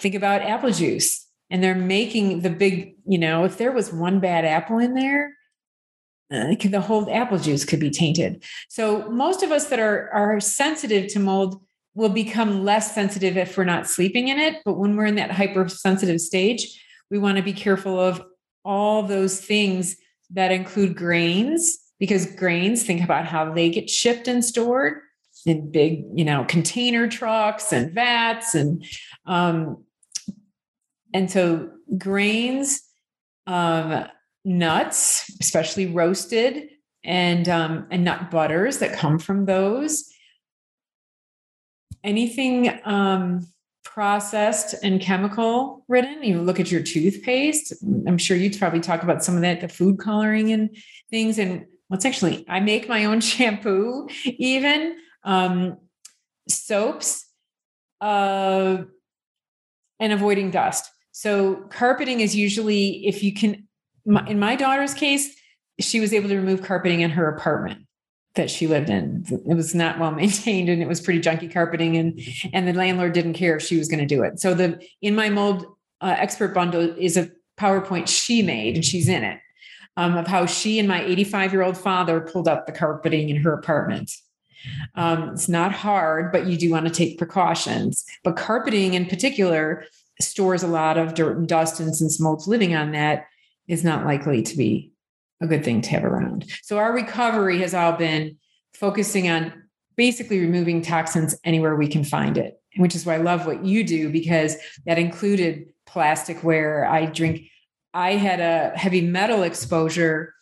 [0.00, 2.96] Think about apple juice, and they're making the big.
[3.06, 5.34] You know, if there was one bad apple in there,
[6.32, 8.42] uh, the whole apple juice could be tainted.
[8.68, 11.60] So most of us that are are sensitive to mold
[11.94, 14.56] will become less sensitive if we're not sleeping in it.
[14.64, 18.22] But when we're in that hypersensitive stage, we want to be careful of
[18.64, 19.96] all those things
[20.30, 25.00] that include grains, because grains, think about how they get shipped and stored
[25.46, 28.54] in big, you know, container trucks and vats.
[28.54, 28.84] And
[29.26, 29.84] um,
[31.12, 32.82] and so grains,
[33.46, 34.06] um,
[34.44, 36.70] nuts, especially roasted,
[37.04, 40.10] and um, and nut butters that come from those
[42.04, 43.46] anything um,
[43.84, 46.22] processed and chemical ridden.
[46.22, 47.72] You look at your toothpaste.
[48.06, 50.76] I'm sure you probably talk about some of that, the food coloring and
[51.10, 51.38] things.
[51.38, 55.78] And what's actually, I make my own shampoo, even um,
[56.48, 57.26] soaps,
[58.00, 58.82] uh,
[60.00, 60.90] and avoiding dust.
[61.12, 63.68] So carpeting is usually if you can.
[64.06, 65.34] My, in my daughter's case,
[65.80, 67.86] she was able to remove carpeting in her apartment
[68.34, 69.24] that she lived in.
[69.46, 72.20] It was not well maintained and it was pretty junky carpeting and
[72.52, 74.40] and the landlord didn't care if she was going to do it.
[74.40, 75.66] So the in my mold
[76.00, 79.40] uh, expert bundle is a PowerPoint she made and she's in it
[79.96, 83.36] um, of how she and my 85 year old father pulled up the carpeting in
[83.36, 84.10] her apartment.
[84.94, 88.04] Um, it's not hard, but you do want to take precautions.
[88.22, 89.84] But carpeting in particular
[90.20, 93.26] stores a lot of dirt and dust, and since mold's living on that,
[93.68, 94.93] is not likely to be
[95.44, 96.46] a good thing to have around.
[96.62, 98.36] So our recovery has all been
[98.72, 99.52] focusing on
[99.96, 103.84] basically removing toxins anywhere we can find it which is why I love what you
[103.84, 106.88] do because that included plasticware.
[106.88, 107.42] I drink,
[107.92, 110.34] I had a heavy metal exposure.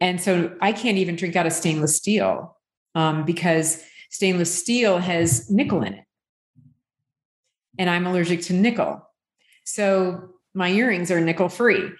[0.00, 2.56] And so I can't even drink out of stainless steel
[2.94, 6.04] um, because stainless steel has nickel in it.
[7.78, 9.02] And I'm allergic to nickel.
[9.64, 11.90] So my earrings are nickel free.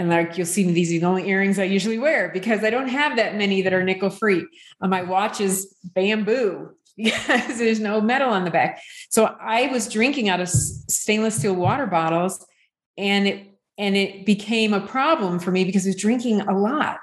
[0.00, 2.70] And like you'll see me, these are the only earrings I usually wear because I
[2.70, 4.46] don't have that many that are nickel free.
[4.80, 8.80] Uh, my watch is bamboo because there's no metal on the back.
[9.10, 12.42] So I was drinking out of stainless steel water bottles
[12.96, 13.46] and it
[13.76, 17.00] and it became a problem for me because I was drinking a lot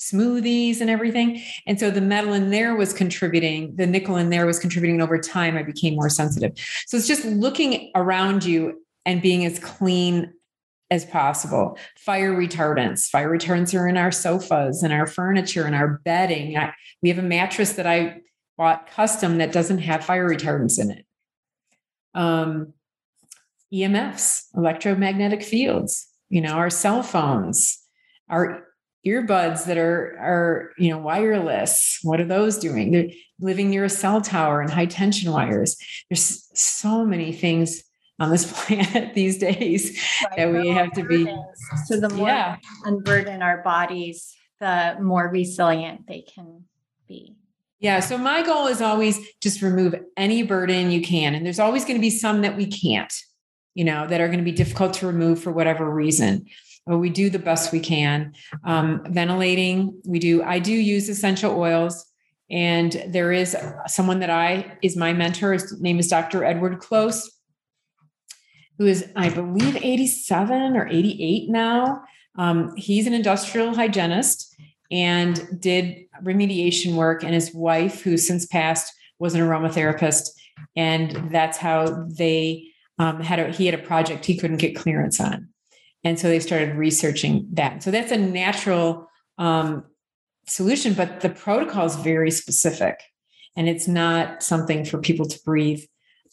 [0.00, 1.40] smoothies and everything.
[1.68, 5.18] And so the metal in there was contributing, the nickel in there was contributing over
[5.18, 5.56] time.
[5.56, 6.52] I became more sensitive.
[6.86, 10.32] So it's just looking around you and being as clean
[10.90, 11.78] as possible.
[11.98, 13.08] Fire retardants.
[13.08, 16.56] Fire retardants are in our sofas and our furniture and our bedding.
[16.56, 18.20] I, we have a mattress that I
[18.58, 21.06] bought custom that doesn't have fire retardants in it.
[22.12, 22.74] Um,
[23.72, 27.78] EMFs, electromagnetic fields, you know, our cell phones,
[28.28, 28.66] our
[29.06, 33.08] earbuds that are are you know wireless what are those doing they're
[33.40, 35.74] living near a cell tower and high tension wires
[36.10, 37.82] there's so many things
[38.20, 40.36] on this planet these days right.
[40.36, 41.24] that we have to be
[41.86, 42.56] so the more yeah.
[42.84, 46.64] unburden our bodies the more resilient they can
[47.08, 47.34] be
[47.80, 48.00] yeah.
[48.00, 51.34] So my goal is always just remove any burden you can.
[51.34, 53.12] And there's always going to be some that we can't,
[53.74, 56.44] you know, that are going to be difficult to remove for whatever reason.
[56.86, 58.34] But we do the best we can.
[58.64, 62.06] Um, ventilating, we do, I do use essential oils.
[62.50, 63.56] And there is
[63.86, 65.54] someone that I is my mentor.
[65.54, 66.44] His name is Dr.
[66.44, 67.30] Edward Close,
[68.80, 72.02] who is, I believe, 87 or 88 now.
[72.38, 74.56] Um, he's an industrial hygienist
[74.90, 77.22] and did remediation work.
[77.22, 80.30] And his wife, who since passed, was an aromatherapist.
[80.76, 82.68] And that's how they
[82.98, 85.50] um, had a, he had a project he couldn't get clearance on.
[86.02, 87.82] And so they started researching that.
[87.82, 89.84] So that's a natural um,
[90.46, 92.98] solution, but the protocol is very specific
[93.58, 95.84] and it's not something for people to breathe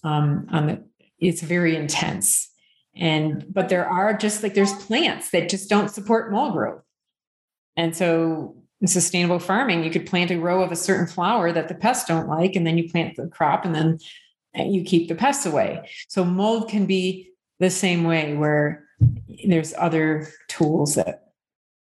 [0.05, 0.83] um, on the,
[1.19, 2.49] it's very intense.
[2.95, 6.81] And, but there are just like, there's plants that just don't support mold growth.
[7.75, 11.67] And so in sustainable farming, you could plant a row of a certain flower that
[11.67, 13.99] the pests don't like, and then you plant the crop and then
[14.57, 15.89] uh, you keep the pests away.
[16.07, 18.83] So mold can be the same way where
[19.47, 21.23] there's other tools that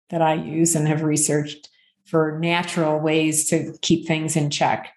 [0.10, 1.70] that I use and have researched
[2.06, 4.92] for natural ways to keep things in check.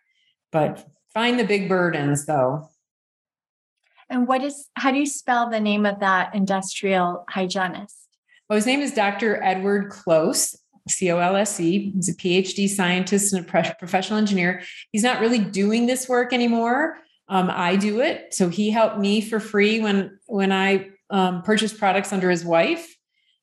[0.53, 2.69] But find the big burdens though.
[4.09, 8.09] And what is how do you spell the name of that industrial hygienist?
[8.49, 9.43] Well, his name is Dr.
[9.43, 10.57] Edward Close,
[10.89, 11.91] C O L S E.
[11.91, 14.63] He's a PhD scientist and a professional engineer.
[14.93, 16.99] He's not really doing this work anymore.
[17.29, 18.33] Um, I do it.
[18.33, 22.97] So he helped me for free when when I um, purchased products under his wife.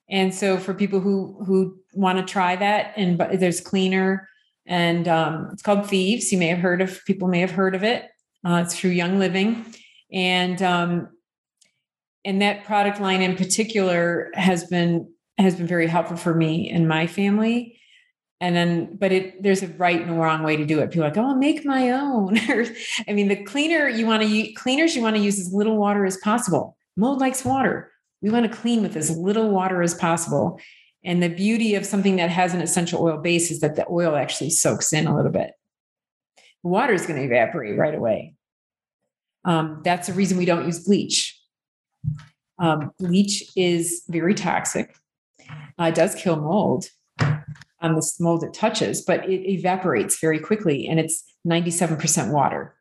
[0.09, 4.29] And so for people who who want to try that, and but there's cleaner
[4.65, 6.31] and um, it's called Thieves.
[6.31, 8.09] You may have heard of people may have heard of it.
[8.45, 9.65] Uh, it's through Young Living,
[10.13, 11.09] and um,
[12.23, 16.87] and that product line in particular has been has been very helpful for me and
[16.87, 17.79] my family.
[18.39, 20.91] And then, but it there's a right and a wrong way to do it.
[20.91, 22.37] People like, oh, I'll make my own.
[23.07, 25.77] I mean, the cleaner you want to use, cleaners you want to use as little
[25.77, 26.77] water as possible.
[26.97, 27.91] Mold likes water.
[28.21, 30.59] We want to clean with as little water as possible.
[31.05, 34.15] And the beauty of something that has an essential oil base is that the oil
[34.15, 35.51] actually soaks in a little bit.
[36.63, 38.35] Water is going to evaporate right away.
[39.45, 41.39] Um, that's the reason we don't use bleach.
[42.59, 44.95] Um, bleach is very toxic
[45.77, 46.85] uh, does kill mold
[47.81, 52.75] on this mold it touches, but it evaporates very quickly and it's 97% water.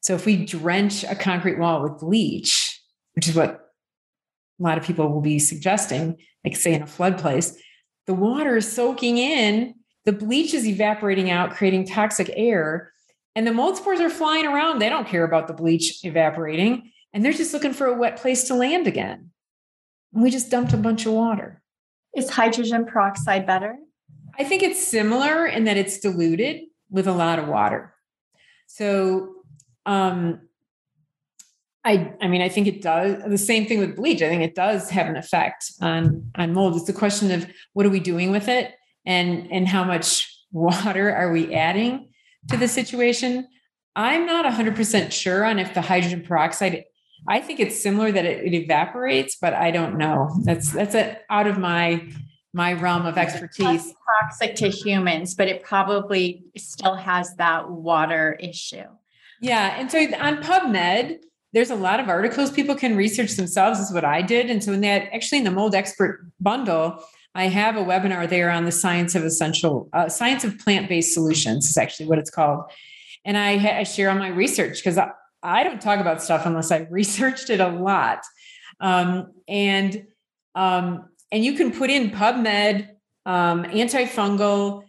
[0.00, 2.80] So if we drench a concrete wall with bleach,
[3.14, 3.50] which is what
[4.58, 7.56] a lot of people will be suggesting, like say in a flood place,
[8.06, 9.74] the water is soaking in,
[10.04, 12.91] the bleach is evaporating out, creating toxic air,
[13.34, 14.78] and the mold spores are flying around.
[14.78, 18.44] They don't care about the bleach evaporating, and they're just looking for a wet place
[18.44, 19.30] to land again.
[20.12, 21.62] And we just dumped a bunch of water.
[22.14, 23.76] Is hydrogen peroxide better?
[24.38, 27.94] I think it's similar in that it's diluted with a lot of water.
[28.66, 29.34] So,
[29.86, 30.40] um,
[31.84, 34.22] I, I mean, I think it does the same thing with bleach.
[34.22, 36.76] I think it does have an effect on on mold.
[36.76, 38.72] It's the question of what are we doing with it,
[39.04, 42.11] and and how much water are we adding
[42.48, 43.48] to the situation.
[43.94, 46.84] I'm not 100% sure on if the hydrogen peroxide
[47.28, 50.34] I think it's similar that it, it evaporates, but I don't know.
[50.44, 52.08] That's that's a, out of my
[52.52, 53.86] my realm of expertise.
[53.86, 58.84] It's toxic to humans, but it probably still has that water issue.
[59.40, 61.18] Yeah, and so on PubMed,
[61.52, 64.50] there's a lot of articles people can research themselves is what I did.
[64.50, 67.02] And so in that actually in the mold expert bundle,
[67.34, 71.68] I have a webinar there on the science of essential uh, science of plant-based solutions
[71.68, 72.64] is actually what it's called.
[73.24, 75.10] And I, I share on my research because I,
[75.42, 78.22] I, don't talk about stuff unless I've researched it a lot.
[78.80, 80.06] Um, and
[80.54, 82.88] um, and you can put in PubMed,
[83.24, 84.82] um, antifungal,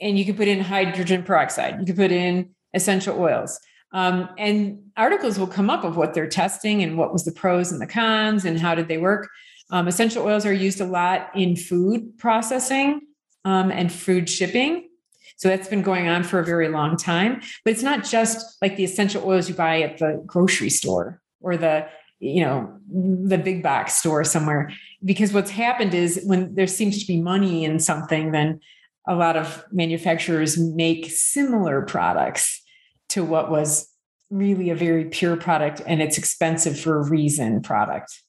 [0.00, 1.80] and you can put in hydrogen peroxide.
[1.80, 3.58] You can put in essential oils.
[3.92, 7.72] Um, and articles will come up of what they're testing and what was the pros
[7.72, 9.28] and the cons and how did they work.
[9.74, 13.00] Um, essential oils are used a lot in food processing
[13.44, 14.88] um, and food shipping.
[15.36, 17.40] So that's been going on for a very long time.
[17.64, 21.56] But it's not just like the essential oils you buy at the grocery store or
[21.56, 21.88] the
[22.20, 24.72] you know the big box store somewhere
[25.04, 28.60] because what's happened is when there seems to be money in something then
[29.08, 32.62] a lot of manufacturers make similar products
[33.08, 33.90] to what was
[34.30, 38.23] really a very pure product and it's expensive for a reason product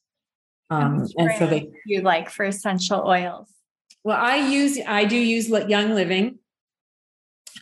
[0.70, 3.48] um, and so they you like for essential oils
[4.04, 6.38] well i use i do use young living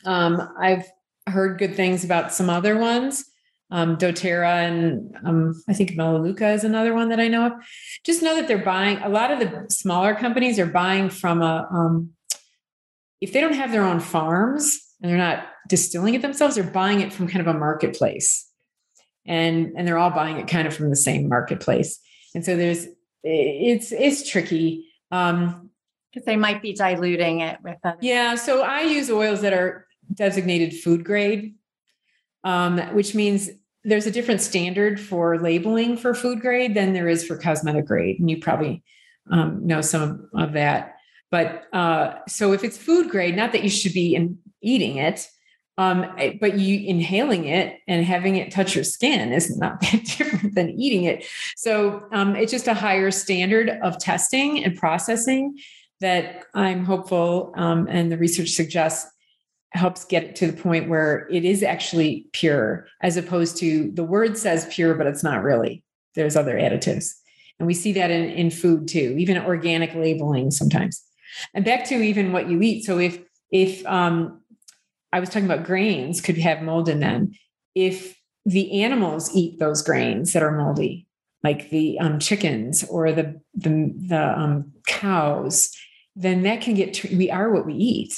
[0.05, 0.85] um, i've
[1.27, 3.25] heard good things about some other ones
[3.73, 7.53] um, doTERRA and um, I think Melaleuca is another one that I know of.
[8.05, 11.67] Just know that they're buying a lot of the smaller companies are buying from a
[11.71, 12.11] um,
[13.19, 17.01] if they don't have their own farms and they're not distilling it themselves, they're buying
[17.01, 18.47] it from kind of a marketplace,
[19.25, 21.99] and and they're all buying it kind of from the same marketplace.
[22.35, 22.85] And so there's
[23.23, 24.87] it's it's tricky.
[25.11, 25.69] Um,
[26.13, 27.97] because they might be diluting it with other.
[28.01, 31.55] Yeah, so I use oils that are designated food grade,
[32.43, 33.49] um, which means
[33.83, 38.19] there's a different standard for labeling for food grade than there is for cosmetic grade.
[38.19, 38.83] And you probably
[39.31, 40.95] um, know some of that.
[41.31, 45.27] But uh, so if it's food grade, not that you should be in, eating it,
[45.77, 50.03] um, eh, but you inhaling it and having it touch your skin is not that
[50.17, 51.25] different than eating it.
[51.55, 55.57] So um, it's just a higher standard of testing and processing
[56.01, 59.09] that I'm hopeful, um, and the research suggests
[59.71, 64.03] helps get it to the point where it is actually pure as opposed to the
[64.03, 65.83] word says pure but it's not really.
[66.13, 67.13] There's other additives.
[67.57, 71.03] And we see that in, in food too even organic labeling sometimes.
[71.55, 72.85] And back to even what you eat.
[72.85, 73.19] So if
[73.51, 74.41] if um,
[75.13, 77.31] i was talking about grains could have mold in them
[77.75, 81.07] if the animals eat those grains that are moldy
[81.43, 85.71] like the um, chickens or the the, the um, cows
[86.15, 88.13] then that can get we are what we eat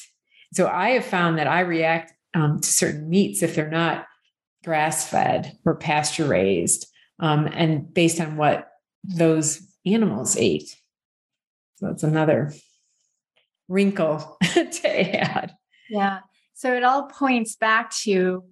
[0.55, 4.05] so I have found that I react um, to certain meats if they're not
[4.63, 6.87] grass fed or pasture raised,
[7.19, 8.69] um, and based on what
[9.03, 10.77] those animals ate.
[11.75, 12.53] So it's another
[13.67, 15.53] wrinkle to add.
[15.89, 16.19] Yeah.
[16.55, 18.45] So it all points back to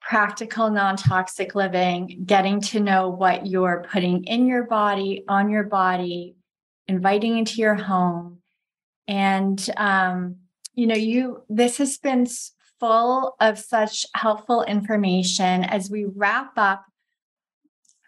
[0.00, 5.62] practical, non toxic living, getting to know what you're putting in your body, on your
[5.62, 6.34] body,
[6.88, 8.38] inviting into your home,
[9.06, 10.38] and um,
[10.74, 12.26] you know you this has been
[12.80, 15.62] full of such helpful information.
[15.62, 16.84] As we wrap up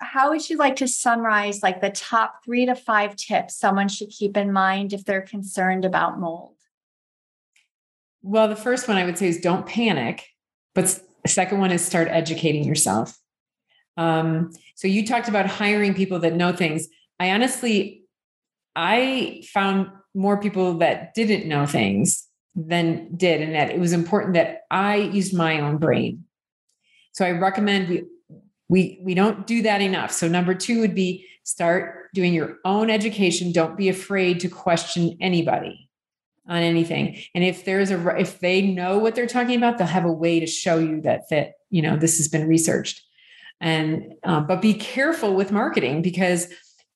[0.03, 4.09] how would you like to summarize like the top three to five tips someone should
[4.09, 6.57] keep in mind if they're concerned about mold
[8.23, 10.27] well the first one i would say is don't panic
[10.75, 10.87] but
[11.23, 13.17] the second one is start educating yourself
[13.97, 18.05] um, so you talked about hiring people that know things i honestly
[18.77, 24.35] i found more people that didn't know things than did, and that it was important
[24.35, 26.25] that I used my own brain.
[27.13, 28.05] So I recommend we
[28.69, 30.13] we we don't do that enough.
[30.13, 33.53] So number two would be start doing your own education.
[33.53, 35.90] Don't be afraid to question anybody
[36.51, 37.17] on anything.
[37.35, 40.41] And if there's a if they know what they're talking about, they'll have a way
[40.41, 43.03] to show you that that you know this has been researched.
[43.61, 46.49] And um, but be careful with marketing because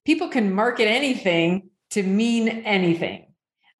[0.04, 3.26] people can market anything to mean anything.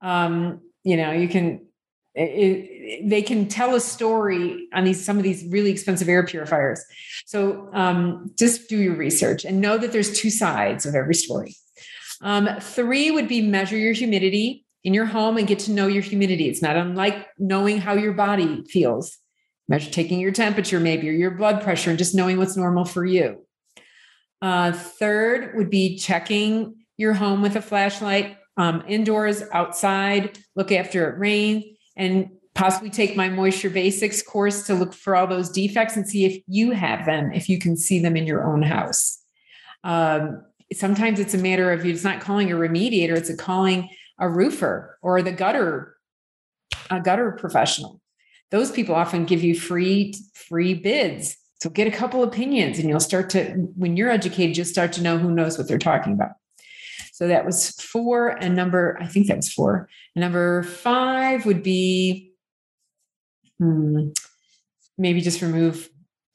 [0.01, 1.67] Um, you know, you can
[2.15, 6.85] it, they can tell a story on these some of these really expensive air purifiers.
[7.27, 11.57] So um, just do your research and know that there's two sides of every story.
[12.21, 16.03] Um, three would be measure your humidity in your home and get to know your
[16.03, 16.49] humidity.
[16.49, 19.19] It's not unlike knowing how your body feels.
[19.67, 23.05] Measure taking your temperature, maybe, or your blood pressure, and just knowing what's normal for
[23.05, 23.47] you.
[24.43, 31.11] Uh, third would be checking your home with a flashlight um, indoors, outside, look after
[31.11, 31.65] it rains
[31.97, 36.25] and possibly take my moisture basics course to look for all those defects and see
[36.25, 39.21] if you have them, if you can see them in your own house.
[39.83, 44.29] Um, sometimes it's a matter of it's not calling a remediator, it's a calling a
[44.29, 45.97] roofer or the gutter,
[46.91, 48.01] a gutter professional.
[48.51, 53.01] Those people often give you free free bids So get a couple opinions and you'll
[53.01, 56.33] start to, when you're educated, you'll start to know who knows what they're talking about.
[57.13, 58.29] So that was four.
[58.29, 59.89] And number, I think that was four.
[60.15, 62.33] Number five would be
[63.59, 64.09] hmm,
[64.99, 65.89] maybe just remove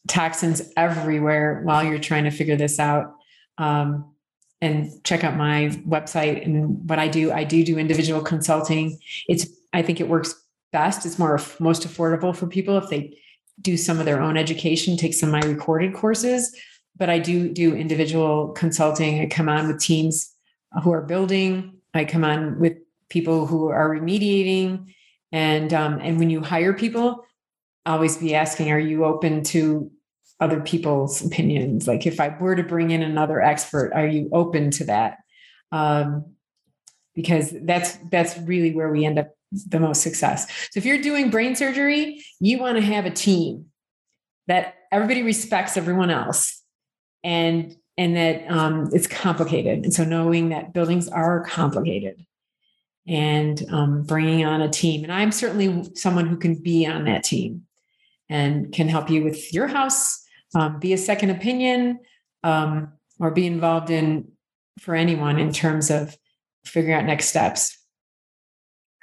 [0.08, 3.14] toxins everywhere while you're trying to figure this out.
[3.58, 4.14] Um,
[4.62, 7.32] and check out my website and what I do.
[7.32, 9.00] I do do individual consulting.
[9.28, 10.36] It's I think it works
[10.72, 11.06] best.
[11.06, 13.18] It's more most affordable for people if they
[13.62, 16.56] do some of their own education, take some of my recorded courses.
[16.98, 19.22] But I do do individual consulting.
[19.22, 20.34] I come on with teams
[20.84, 21.80] who are building.
[21.94, 22.78] I come on with
[23.10, 24.94] people who are remediating.
[25.32, 27.26] And um, and when you hire people,
[27.86, 29.92] always be asking, are you open to
[30.40, 31.88] other people's opinions?
[31.88, 35.18] Like if I were to bring in another expert, are you open to that?
[35.72, 36.34] Um,
[37.16, 40.50] because that's that's really where we end up the most success.
[40.72, 43.66] So if you're doing brain surgery, you want to have a team
[44.48, 46.64] that everybody respects everyone else,
[47.24, 49.84] and and that um, it's complicated.
[49.84, 52.26] And so knowing that buildings are complicated,
[53.08, 57.24] and um, bringing on a team, and I'm certainly someone who can be on that
[57.24, 57.64] team
[58.30, 60.24] and can help you with your house,
[60.56, 62.00] um, be a second opinion,
[62.44, 64.32] um, or be involved in
[64.80, 66.18] for anyone in terms of
[66.66, 67.78] figuring out next steps.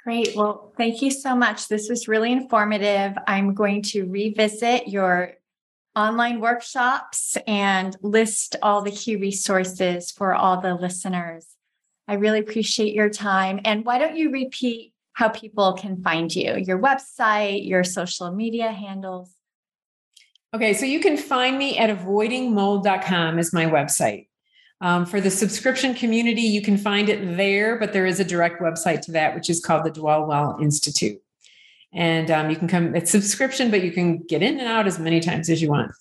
[0.03, 0.35] Great.
[0.35, 1.67] Well, thank you so much.
[1.67, 3.13] This was really informative.
[3.27, 5.33] I'm going to revisit your
[5.97, 11.47] online workshops and list all the key resources for all the listeners.
[12.07, 13.59] I really appreciate your time.
[13.65, 18.71] And why don't you repeat how people can find you, your website, your social media
[18.71, 19.36] handles?
[20.53, 24.27] Okay, so you can find me at avoidingmold.com is my website.
[24.79, 28.61] Um, for the subscription community, you can find it there, but there is a direct
[28.61, 31.21] website to that, which is called the Dwell Well Institute.
[31.93, 34.99] And um, you can come, it's subscription, but you can get in and out as
[34.99, 35.91] many times as you want.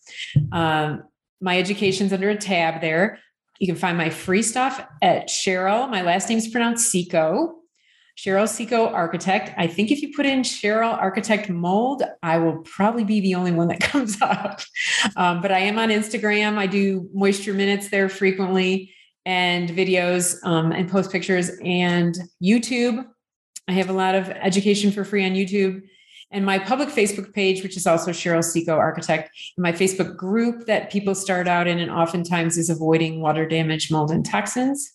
[0.53, 1.05] Um,
[1.41, 3.19] my education's under a tab there.
[3.59, 5.89] You can find my free stuff at Cheryl.
[5.89, 7.56] My last name is pronounced Seco,
[8.17, 9.53] Cheryl Ciecko Architect.
[9.59, 13.53] I think if you put in Cheryl Architect Mold, I will probably be the only
[13.53, 14.61] one that comes up.
[15.17, 16.57] Um, but I am on Instagram.
[16.57, 18.93] I do moisture minutes there frequently
[19.25, 23.05] and videos um, and post pictures and YouTube.
[23.69, 25.83] I have a lot of education for free on YouTube
[26.31, 30.67] and my public Facebook page, which is also Cheryl Ciecko Architect, and my Facebook group
[30.67, 34.93] that people start out in and oftentimes is avoiding water damage, mold, and toxins.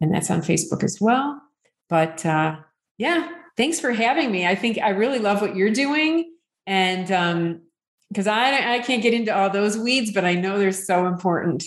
[0.00, 1.40] And that's on Facebook as well.
[1.88, 2.56] But uh,
[2.98, 4.46] yeah, thanks for having me.
[4.46, 6.32] I think I really love what you're doing.
[6.66, 7.62] And um,
[8.10, 11.64] because I, I can't get into all those weeds, but I know they're so important.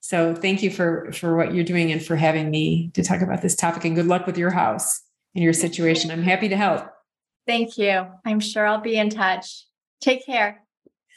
[0.00, 3.40] So thank you for for what you're doing and for having me to talk about
[3.40, 3.84] this topic.
[3.84, 5.00] And good luck with your house
[5.34, 6.10] and your situation.
[6.10, 6.86] I'm happy to help.
[7.46, 8.06] Thank you.
[8.24, 9.66] I'm sure I'll be in touch.
[10.00, 10.62] Take care.